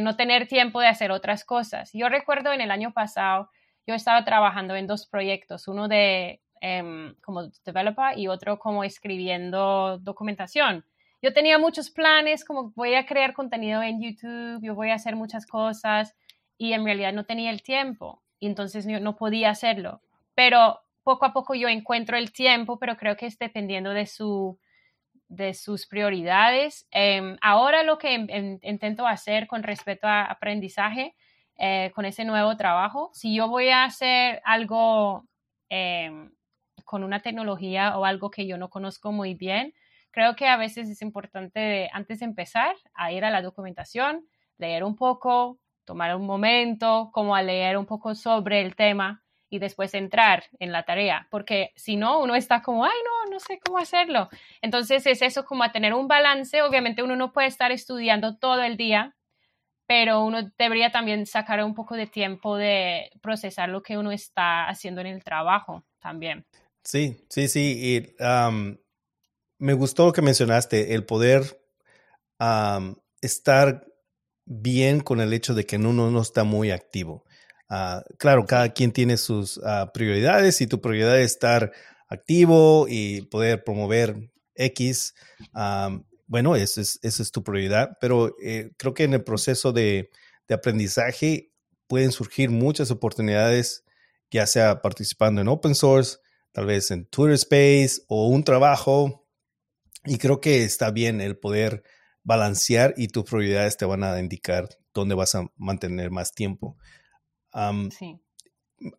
[0.00, 1.90] no tener tiempo de hacer otras cosas.
[1.92, 3.50] Yo recuerdo en el año pasado,
[3.86, 9.98] yo estaba trabajando en dos proyectos, uno de em, como developer y otro como escribiendo
[9.98, 10.84] documentación.
[11.20, 15.14] Yo tenía muchos planes, como voy a crear contenido en YouTube, yo voy a hacer
[15.14, 16.16] muchas cosas
[16.58, 20.00] y en realidad no tenía el tiempo y entonces no podía hacerlo.
[20.34, 24.58] Pero poco a poco yo encuentro el tiempo, pero creo que es dependiendo de su
[25.32, 26.86] de sus prioridades.
[26.90, 28.12] Em, ahora lo que
[28.62, 31.14] intento hacer con respecto a aprendizaje,
[31.56, 35.26] eh, con ese nuevo trabajo, si yo voy a hacer algo
[35.70, 36.30] em,
[36.84, 39.72] con una tecnología o algo que yo no conozco muy bien,
[40.10, 44.26] creo que a veces es importante, antes de empezar, a ir a la documentación,
[44.58, 49.21] leer un poco, tomar un momento, como a leer un poco sobre el tema
[49.52, 53.38] y después entrar en la tarea, porque si no, uno está como, ay, no, no
[53.38, 54.30] sé cómo hacerlo.
[54.62, 56.62] Entonces es eso como tener un balance.
[56.62, 59.14] Obviamente uno no puede estar estudiando todo el día,
[59.86, 64.70] pero uno debería también sacar un poco de tiempo de procesar lo que uno está
[64.70, 66.46] haciendo en el trabajo también.
[66.82, 67.98] Sí, sí, sí.
[67.98, 68.16] Y,
[69.58, 71.60] me gustó que mencionaste, el poder
[73.20, 73.86] estar
[74.46, 77.26] bien con el hecho de que uno no está muy activo.
[77.74, 81.72] Ah, claro, cada quien tiene sus ah, prioridades y tu prioridad es estar
[82.06, 85.14] activo y poder promover X.
[86.26, 90.10] bueno, esa es, es, tu prioridad, pero eh, creo que en el proceso de,
[90.48, 91.50] de, aprendizaje
[91.86, 93.86] pueden surgir muchas oportunidades,
[94.30, 96.18] ya sea participando en open source,
[96.52, 99.26] tal vez en Twitter Space o un trabajo.
[100.04, 101.84] Y creo que está bien el poder
[102.22, 106.76] balancear y tus prioridades te van a indicar dónde vas a mantener más tiempo
[107.96, 108.18] sí.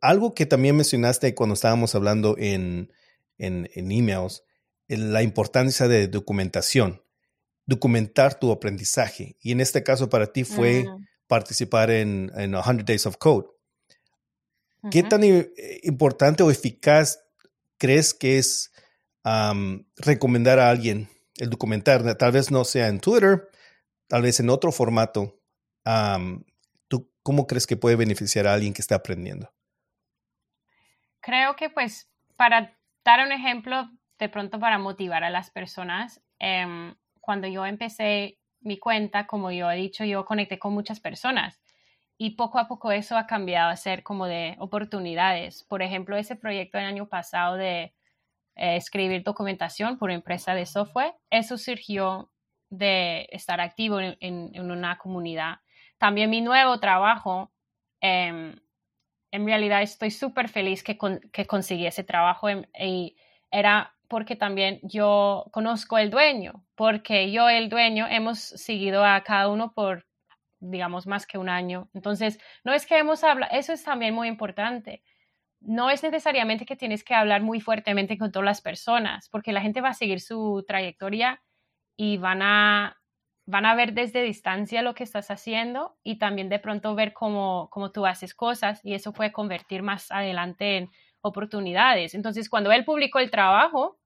[0.01, 2.91] Algo que también mencionaste cuando estábamos hablando en,
[3.37, 4.43] en, emails,
[4.87, 7.03] la importancia de documentación,
[7.65, 9.35] documentar tu aprendizaje.
[9.41, 10.85] Y en este caso para ti fue
[11.27, 13.47] participar en, en 100 Days of Code.
[14.91, 15.21] ¿Qué tan
[15.83, 17.19] importante o eficaz
[17.77, 18.71] crees que es
[19.97, 22.17] recomendar a alguien el documentar?
[22.17, 23.49] Tal vez no sea en Twitter,
[24.07, 25.39] tal vez en otro formato,
[27.23, 29.49] ¿cómo crees que puede beneficiar a alguien que está aprendiendo?
[31.21, 36.95] Creo que pues para dar un ejemplo, de pronto para motivar a las personas, em,
[37.21, 41.61] cuando yo empecé mi cuenta, como yo he dicho, yo conecté con muchas personas
[42.17, 45.63] y poco a poco eso ha cambiado a ser como de oportunidades.
[45.63, 47.93] Por ejemplo, ese proyecto del año pasado de
[48.55, 52.31] eh, escribir documentación por empresa de software, eso surgió
[52.69, 55.59] de estar activo en una comunidad
[56.03, 57.49] también mi nuevo trabajo,
[58.01, 58.59] em,
[59.31, 60.97] en realidad estoy súper feliz que,
[61.31, 63.15] que, conseguí ese trabajo em, y
[63.49, 69.47] era porque también yo conozco el dueño, porque yo el dueño hemos seguido a cada
[69.47, 70.05] uno por,
[70.59, 71.89] digamos, más que un año.
[71.93, 75.03] Entonces, no es que hemos hablado, eso es también muy importante.
[75.61, 79.61] No es necesariamente que tienes que hablar muy fuertemente con todas las personas, porque la
[79.61, 81.41] gente va a seguir su trayectoria
[81.95, 83.02] y van a
[83.45, 87.69] van a ver desde distancia lo que estás haciendo y también de pronto ver cómo,
[87.71, 90.89] cómo tú haces cosas y eso puede convertir más adelante en
[91.21, 92.13] oportunidades.
[92.15, 93.97] Entonces, cuando él publicó el trabajo,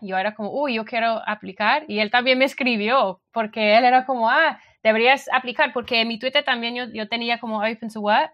[0.00, 4.06] yo era como, uy, yo quiero aplicar y él también me escribió porque él era
[4.06, 8.00] como, ah, deberías aplicar porque en mi Twitter también yo, yo tenía como open to
[8.00, 8.30] what.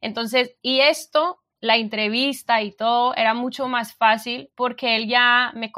[0.00, 5.72] Entonces, y esto, la entrevista y todo era mucho más fácil porque él ya me,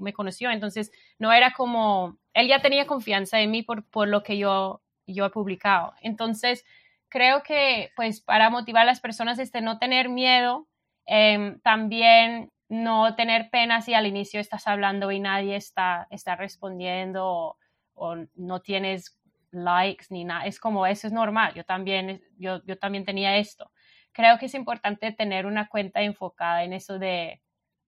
[0.00, 0.50] me, conoció.
[0.50, 4.82] Entonces, no era como él ya tenía confianza en mí por, por lo que yo,
[5.06, 5.94] yo he publicado.
[6.00, 6.64] Entonces,
[7.08, 10.66] creo que pues para motivar a las personas este no tener miedo,
[11.06, 17.58] em, también no tener pena si al inicio estás hablando y nadie está, está respondiendo
[17.94, 20.46] o, no tienes likes ni nada.
[20.46, 21.52] Es como eso es normal.
[21.54, 23.70] Yo también, yo, yo también tenía esto.
[24.12, 27.40] Creo que es importante tener una cuenta enfocada en eso de,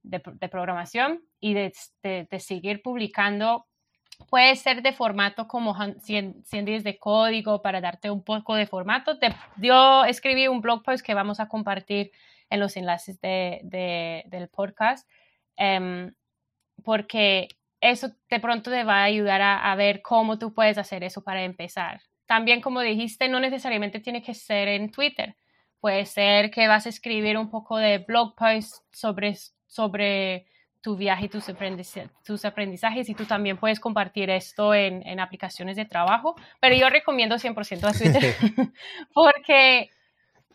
[0.03, 1.73] de, programación y de,
[2.03, 3.67] de, seguir publicando
[4.29, 9.19] Puede ser de formato como 100, días de código para darte un poco de formato.
[9.19, 12.13] Te, yo escribí un blog post que vamos a compartir
[12.49, 15.09] en los enlaces de, del podcast,
[15.57, 16.15] em,
[16.85, 17.49] porque
[17.81, 21.23] eso de pronto te va a ayudar a, a, ver cómo tú puedes hacer eso
[21.23, 22.01] para empezar.
[22.27, 25.37] También, como dijiste, no necesariamente tiene que ser en Twitter.
[25.85, 30.47] Puede ser que vas a escribir un poco de blog post sobre, sobre
[30.81, 31.45] tu viaje y tus,
[32.25, 36.89] tus aprendizajes y tú también puedes compartir esto en, en aplicaciones de trabajo, pero yo
[36.89, 38.35] recomiendo 100% a Twitter
[39.13, 39.91] porque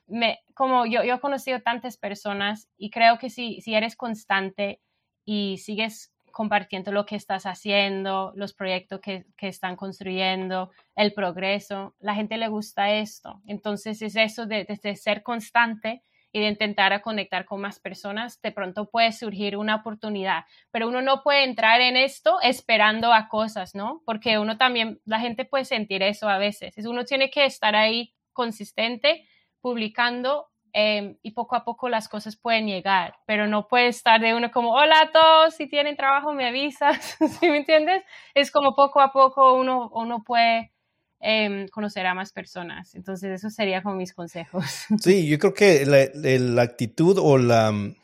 [0.07, 4.81] me, como yo, yo he conocido tantas personas y creo que si, si eres constante
[5.25, 11.97] y sigues compartiendo lo que estás haciendo, los proyectos que, que, están construyendo, el progreso.
[11.99, 13.41] La gente le gusta esto.
[13.45, 18.41] Entonces es eso de, de, ser constante y de intentar conectar con más personas.
[18.41, 23.27] De pronto puede surgir una oportunidad, pero uno no puede entrar en esto esperando a
[23.27, 24.01] cosas, ¿no?
[24.05, 26.73] Porque uno también, la gente puede sentir eso a veces.
[26.85, 29.27] Uno tiene que estar ahí consistente
[29.59, 34.33] publicando em, y poco a poco las cosas pueden llegar, pero no puede estar de
[34.33, 38.03] uno como, hola a todos, si tienen trabajo me avisas, ¿sí me entiendes?
[38.33, 40.71] Es como poco a poco uno, uno puede
[41.19, 42.95] em, conocer a más personas.
[42.95, 44.65] Entonces, eso sería como mis consejos.
[45.01, 47.95] Sí, yo creo que la, actitud o la mm,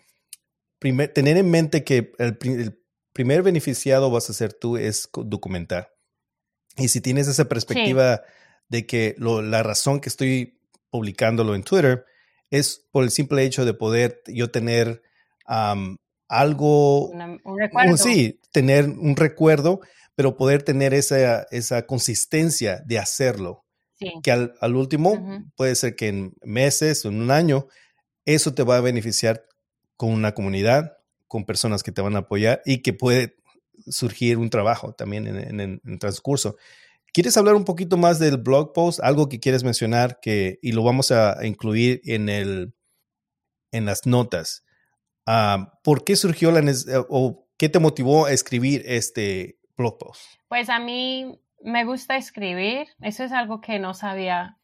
[0.80, 2.38] primer, tener en mente que el,
[3.14, 5.94] primer beneficiado vas a ser tú es documentar.
[6.78, 8.22] Y si tienes esa perspectiva
[8.68, 10.60] de que lo, la razón que estoy
[10.90, 12.06] publicándolo en Twitter,
[12.50, 15.02] es por el simple hecho de poder yo tener
[16.28, 17.98] algo, un recuerdo.
[17.98, 19.82] sí, tener un recuerdo,
[20.16, 23.64] pero poder tener esa, esa consistencia de hacerlo.
[24.22, 27.68] Que al, último, puede ser que en meses o en un año,
[28.26, 29.46] eso te va a beneficiar
[29.96, 33.38] con una comunidad, con personas que te van a apoyar y que puede
[33.88, 36.58] surgir un trabajo también en, en el transcurso.
[37.16, 39.00] ¿Quieres hablar un poquito más del blog post?
[39.02, 42.76] Algo que quieres mencionar que, y lo vamos a incluir en, el,
[43.72, 44.66] en las notas.
[45.26, 46.62] Ah, ¿Por qué surgió la
[47.08, 50.24] o qué te motivó a escribir este blog post?
[50.50, 52.90] Pues a mí me gusta escribir.
[53.00, 54.58] Eso es algo que no sabía,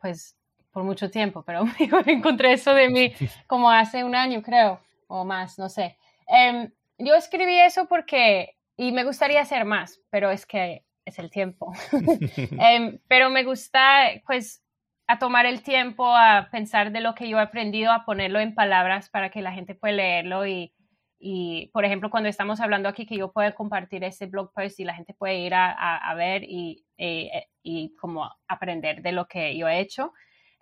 [0.00, 0.34] pues,
[0.70, 1.66] por mucho tiempo, pero
[2.06, 3.12] encontré eso de mí
[3.46, 5.98] como hace un año, creo, o más, no sé.
[6.26, 11.30] Em, yo escribí eso porque, y me gustaría hacer más, pero es que es el
[11.30, 11.72] tiempo.
[12.60, 14.64] Em, pero me gusta, pues,
[15.06, 18.54] a tomar el tiempo a pensar de lo que yo he aprendido, a ponerlo en
[18.54, 20.74] palabras para que la gente pueda leerlo y,
[21.18, 24.84] y por ejemplo, cuando estamos hablando aquí que yo pueda compartir ese blog post y
[24.84, 29.56] la gente puede ir a, a, ver y, eh, y, como aprender de lo que
[29.56, 30.12] yo he hecho.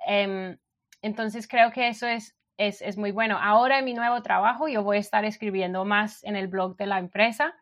[0.07, 0.57] Em,
[1.03, 3.38] entonces creo que eso es, es, es, muy bueno.
[3.40, 6.86] Ahora en mi nuevo trabajo yo voy a estar escribiendo más en el blog de
[6.86, 7.55] la empresa.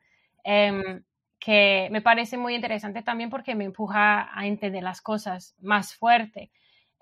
[0.45, 1.03] Em,
[1.45, 6.51] que me parece muy interesante también porque me empuja a entender las cosas más fuerte.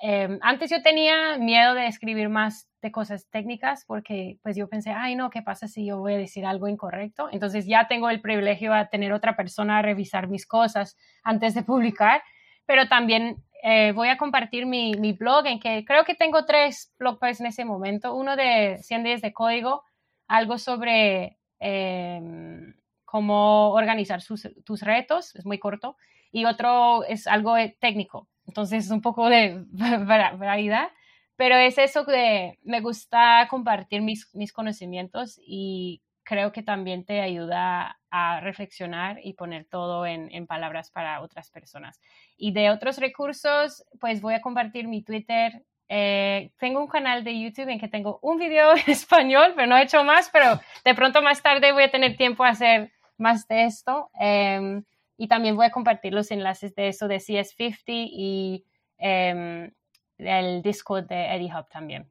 [0.01, 4.90] Em, antes yo tenía miedo de escribir más de cosas técnicas porque pues yo pensé,
[4.90, 7.28] ay no, ¿qué pasa si yo voy a decir algo incorrecto?
[7.30, 11.62] Entonces ya tengo el privilegio de tener otra persona a revisar mis cosas antes de
[11.62, 12.20] publicar,
[12.66, 16.93] pero también eh, voy a compartir mi, mi, blog en que creo que tengo tres
[16.99, 18.12] blog posts en ese momento.
[18.16, 19.84] Uno de 100 días de código,
[20.26, 21.38] algo sobre...
[21.61, 22.72] Eh,
[23.12, 24.22] cómo organizar
[24.64, 25.98] tus retos, es muy corto,
[26.30, 29.66] y otro es algo técnico, entonces es un poco de
[30.38, 30.88] variedad,
[31.36, 37.20] pero es eso que me gusta compartir mis, mis conocimientos y creo que también te
[37.20, 42.00] ayuda a reflexionar y poner todo en, en, palabras para otras personas.
[42.38, 45.64] Y de otros recursos, pues voy a compartir mi Twitter.
[45.88, 49.76] Eh, tengo un canal de YouTube en que tengo un video en español, pero no
[49.76, 52.90] he hecho más, pero de pronto más tarde voy a tener tiempo a hacer
[53.23, 54.11] más de esto.
[54.20, 54.85] Em,
[55.16, 58.64] y también voy a compartir los enlaces de eso de CS50 y
[58.99, 59.70] em,
[60.18, 62.11] el Discord de Eddie Hub también.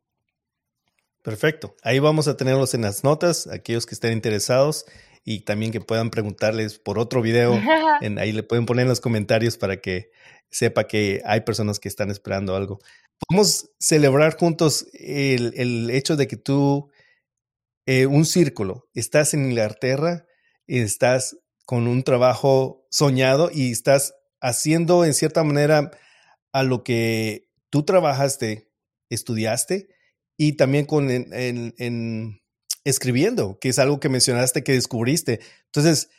[1.22, 1.76] Perfecto.
[1.84, 4.86] Ahí vamos a tenerlos en las notas, aquellos que estén interesados
[5.24, 7.54] y también que puedan preguntarles por otro video.
[8.02, 10.10] en, ahí le pueden poner en los comentarios para que
[10.50, 12.80] sepa que hay personas que están esperando algo.
[13.28, 16.90] Podemos celebrar juntos el, el hecho de que tú,
[17.86, 20.26] eh, un círculo, estás en Inglaterra
[20.80, 25.92] estás con un trabajo soñado y estás haciendo en cierta manera
[26.52, 28.72] a lo que tú trabajaste,
[29.10, 29.90] estudiaste
[30.38, 32.42] y también con en,
[32.84, 35.40] escribiendo, que es algo que mencionaste que descubriste.
[35.66, 36.10] Entonces,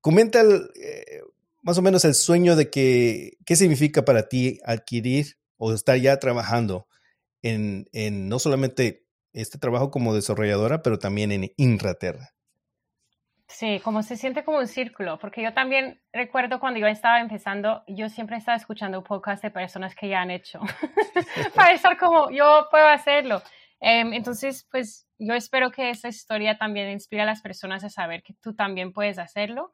[0.00, 1.22] comenta eh,
[1.62, 6.18] más o menos el sueño de que, qué significa para ti adquirir o estar ya
[6.18, 6.86] trabajando
[7.40, 12.34] en, en no solamente este trabajo como desarrolladora, pero también en Inglaterra.
[13.52, 17.84] Sí, como se siente como un círculo, porque yo también recuerdo cuando yo estaba empezando,
[17.86, 20.58] yo siempre estaba escuchando podcast de personas que ya han hecho,
[21.54, 23.42] para estar como, yo puedo hacerlo.
[23.78, 28.22] Em, entonces, pues yo espero que esta historia también inspire a las personas a saber
[28.22, 29.70] que tú también puedes hacerlo,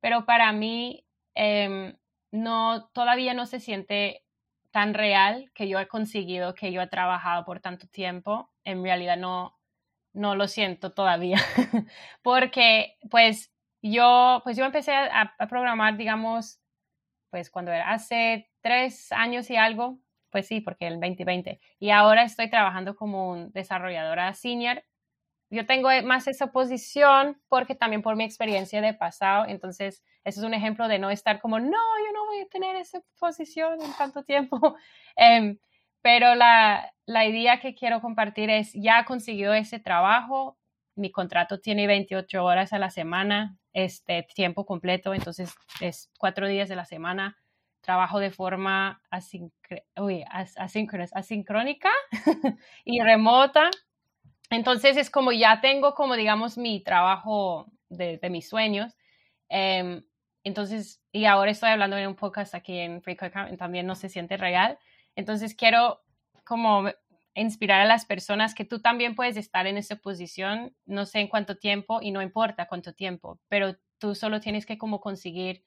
[0.00, 1.04] pero para mí
[1.34, 1.96] em,
[2.30, 4.22] no, todavía no se siente
[4.70, 9.16] tan real que yo he conseguido, que yo he trabajado por tanto tiempo, en realidad
[9.16, 9.55] no,
[10.16, 11.38] no lo siento todavía.
[12.22, 13.52] Porque pues
[13.82, 16.60] yo, pues yo empecé a, programar, digamos,
[17.30, 19.98] pues cuando era hace tres años y algo,
[20.30, 21.60] pues sí, porque el 2020.
[21.78, 24.82] Y ahora estoy trabajando como un desarrolladora senior
[25.50, 30.40] yo tengo e, más esa posición porque también por mi experiencia de pasado, entonces eso
[30.40, 33.80] es un ejemplo de no estar como, no, yo no voy a tener esa posición
[33.80, 34.76] en tanto tiempo.
[35.16, 35.58] Em,
[36.06, 40.56] pero la, la idea que quiero compartir es, ya he conseguido ese trabajo,
[40.94, 46.68] mi contrato tiene 28 horas a la semana, este tiempo completo, entonces es cuatro días
[46.68, 47.36] de la semana,
[47.80, 49.02] trabajo de forma
[51.10, 51.90] asincrónica
[52.84, 53.68] y remota
[54.50, 58.96] entonces es como ya tengo como digamos mi trabajo de, mis sueños.
[59.48, 60.04] Em,
[60.44, 64.08] entonces, y ahora estoy hablando en un podcast aquí en Free Account, también no se
[64.08, 64.78] siente real.
[65.16, 66.02] Entonces quiero
[66.44, 66.84] como
[67.34, 71.28] inspirar a las personas que tú también puedes estar en esa posición, no sé en
[71.28, 75.64] cuánto tiempo y no importa cuánto tiempo, pero tú solo tienes que como conseguir,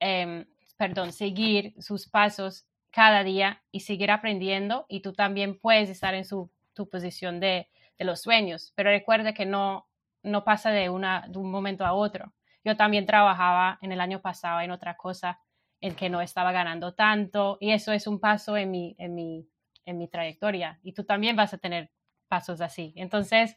[0.00, 6.14] em, perdón, seguir sus pasos cada día y seguir aprendiendo y tú también puedes estar
[6.14, 7.68] en su, tu posición de,
[7.98, 9.88] de los sueños, pero recuerde que no,
[10.22, 12.32] no pasa de, una, de un momento a otro.
[12.64, 15.40] Yo también trabajaba en el año pasado en otra cosa
[15.80, 19.48] en que no estaba ganando tanto y eso es un paso en mi, en mi,
[19.84, 21.90] en mi trayectoria y tú también vas a tener
[22.28, 22.92] pasos así.
[22.96, 23.56] Entonces,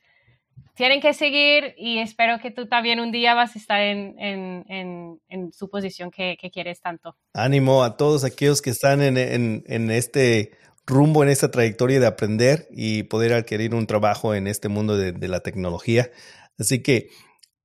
[0.75, 5.19] tienen que seguir y espero que tú también un día vas a estar en, en,
[5.27, 7.15] en, su posición que, que, quieres tanto.
[7.33, 10.51] Ánimo a todos aquellos que están en, este
[10.85, 15.27] rumbo en esta trayectoria de aprender y poder adquirir un trabajo en este mundo de,
[15.27, 16.09] la tecnología.
[16.57, 17.09] Así que,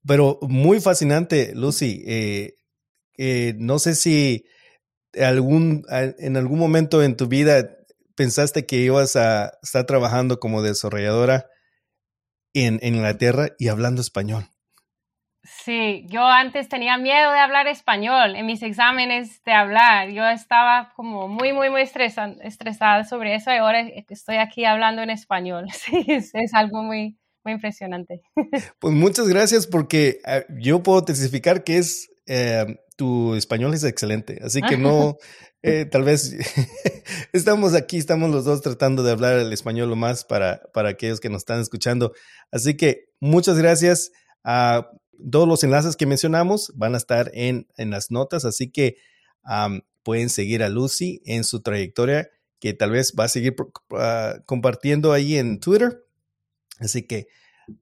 [0.07, 2.03] pero muy fascinante, Lucy.
[2.07, 2.55] Eh,
[3.19, 4.47] eh, no sé si
[5.21, 7.77] algún, en algún momento en tu vida
[8.17, 11.47] pensaste que ibas a estar trabajando como desarrolladora
[12.53, 14.49] en, en Inglaterra y hablando español.
[15.45, 20.09] Sí, yo antes tenía miedo de hablar español en mis exámenes de hablar.
[20.11, 25.11] Yo estaba como muy, muy, muy estresada sobre eso y ahora estoy aquí hablando en
[25.11, 25.67] español.
[25.75, 28.23] Sí, es, algo muy, muy impresionante.
[28.79, 32.65] Pues muchas gracias porque eh, yo puedo testificar que es, eh,
[32.97, 35.17] tu español es excelente, así que no,
[35.63, 36.35] eh, tal vez
[37.33, 41.21] estamos aquí, estamos los dos tratando de hablar el español lo más para, para aquellos
[41.21, 42.13] que nos están escuchando.
[42.51, 44.13] Así que muchas gracias.
[44.45, 44.91] a
[45.31, 48.97] todos los enlaces que mencionamos van a estar en, las notas, así que
[50.03, 52.29] pueden seguir a Lucy en su trayectoria,
[52.61, 53.57] que tal vez va a seguir
[53.93, 56.05] ah, compartiendo ahí en Twitter.
[56.79, 57.29] Así que,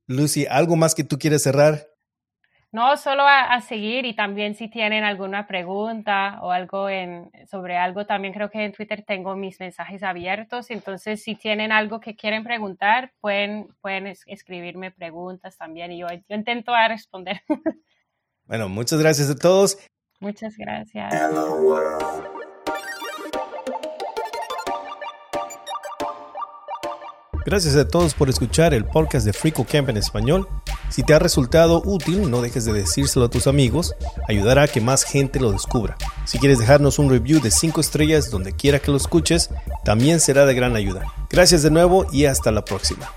[0.06, 1.88] Lucy, ¿algo más que tú quieres cerrar?
[2.72, 8.06] No, solo a, seguir y también si tienen alguna pregunta o algo en, sobre algo,
[8.06, 10.70] también creo que en Twitter tengo mis mensajes abiertos.
[10.70, 16.34] Entonces, si tienen algo que quieren preguntar, pueden, pueden escribirme preguntas también y yo, yo
[16.34, 17.42] intento a responder.
[18.44, 19.78] Bueno, muchas gracias a todos.
[20.20, 21.14] Muchas gracias.
[27.46, 30.46] Gracias a todos por escuchar el podcast de Frico Camp en español.
[30.93, 33.95] Si te ha resultado útil, no dejes de decírselo a tus amigos,
[34.28, 35.97] ayudará a que más gente lo descubra.
[36.26, 39.49] Si quieres dejarnos un review de 5 estrellas donde quiera que lo escuches,
[39.84, 41.07] también será de gran ayuda.
[41.30, 43.11] Gracias de nuevo y hasta la próxima.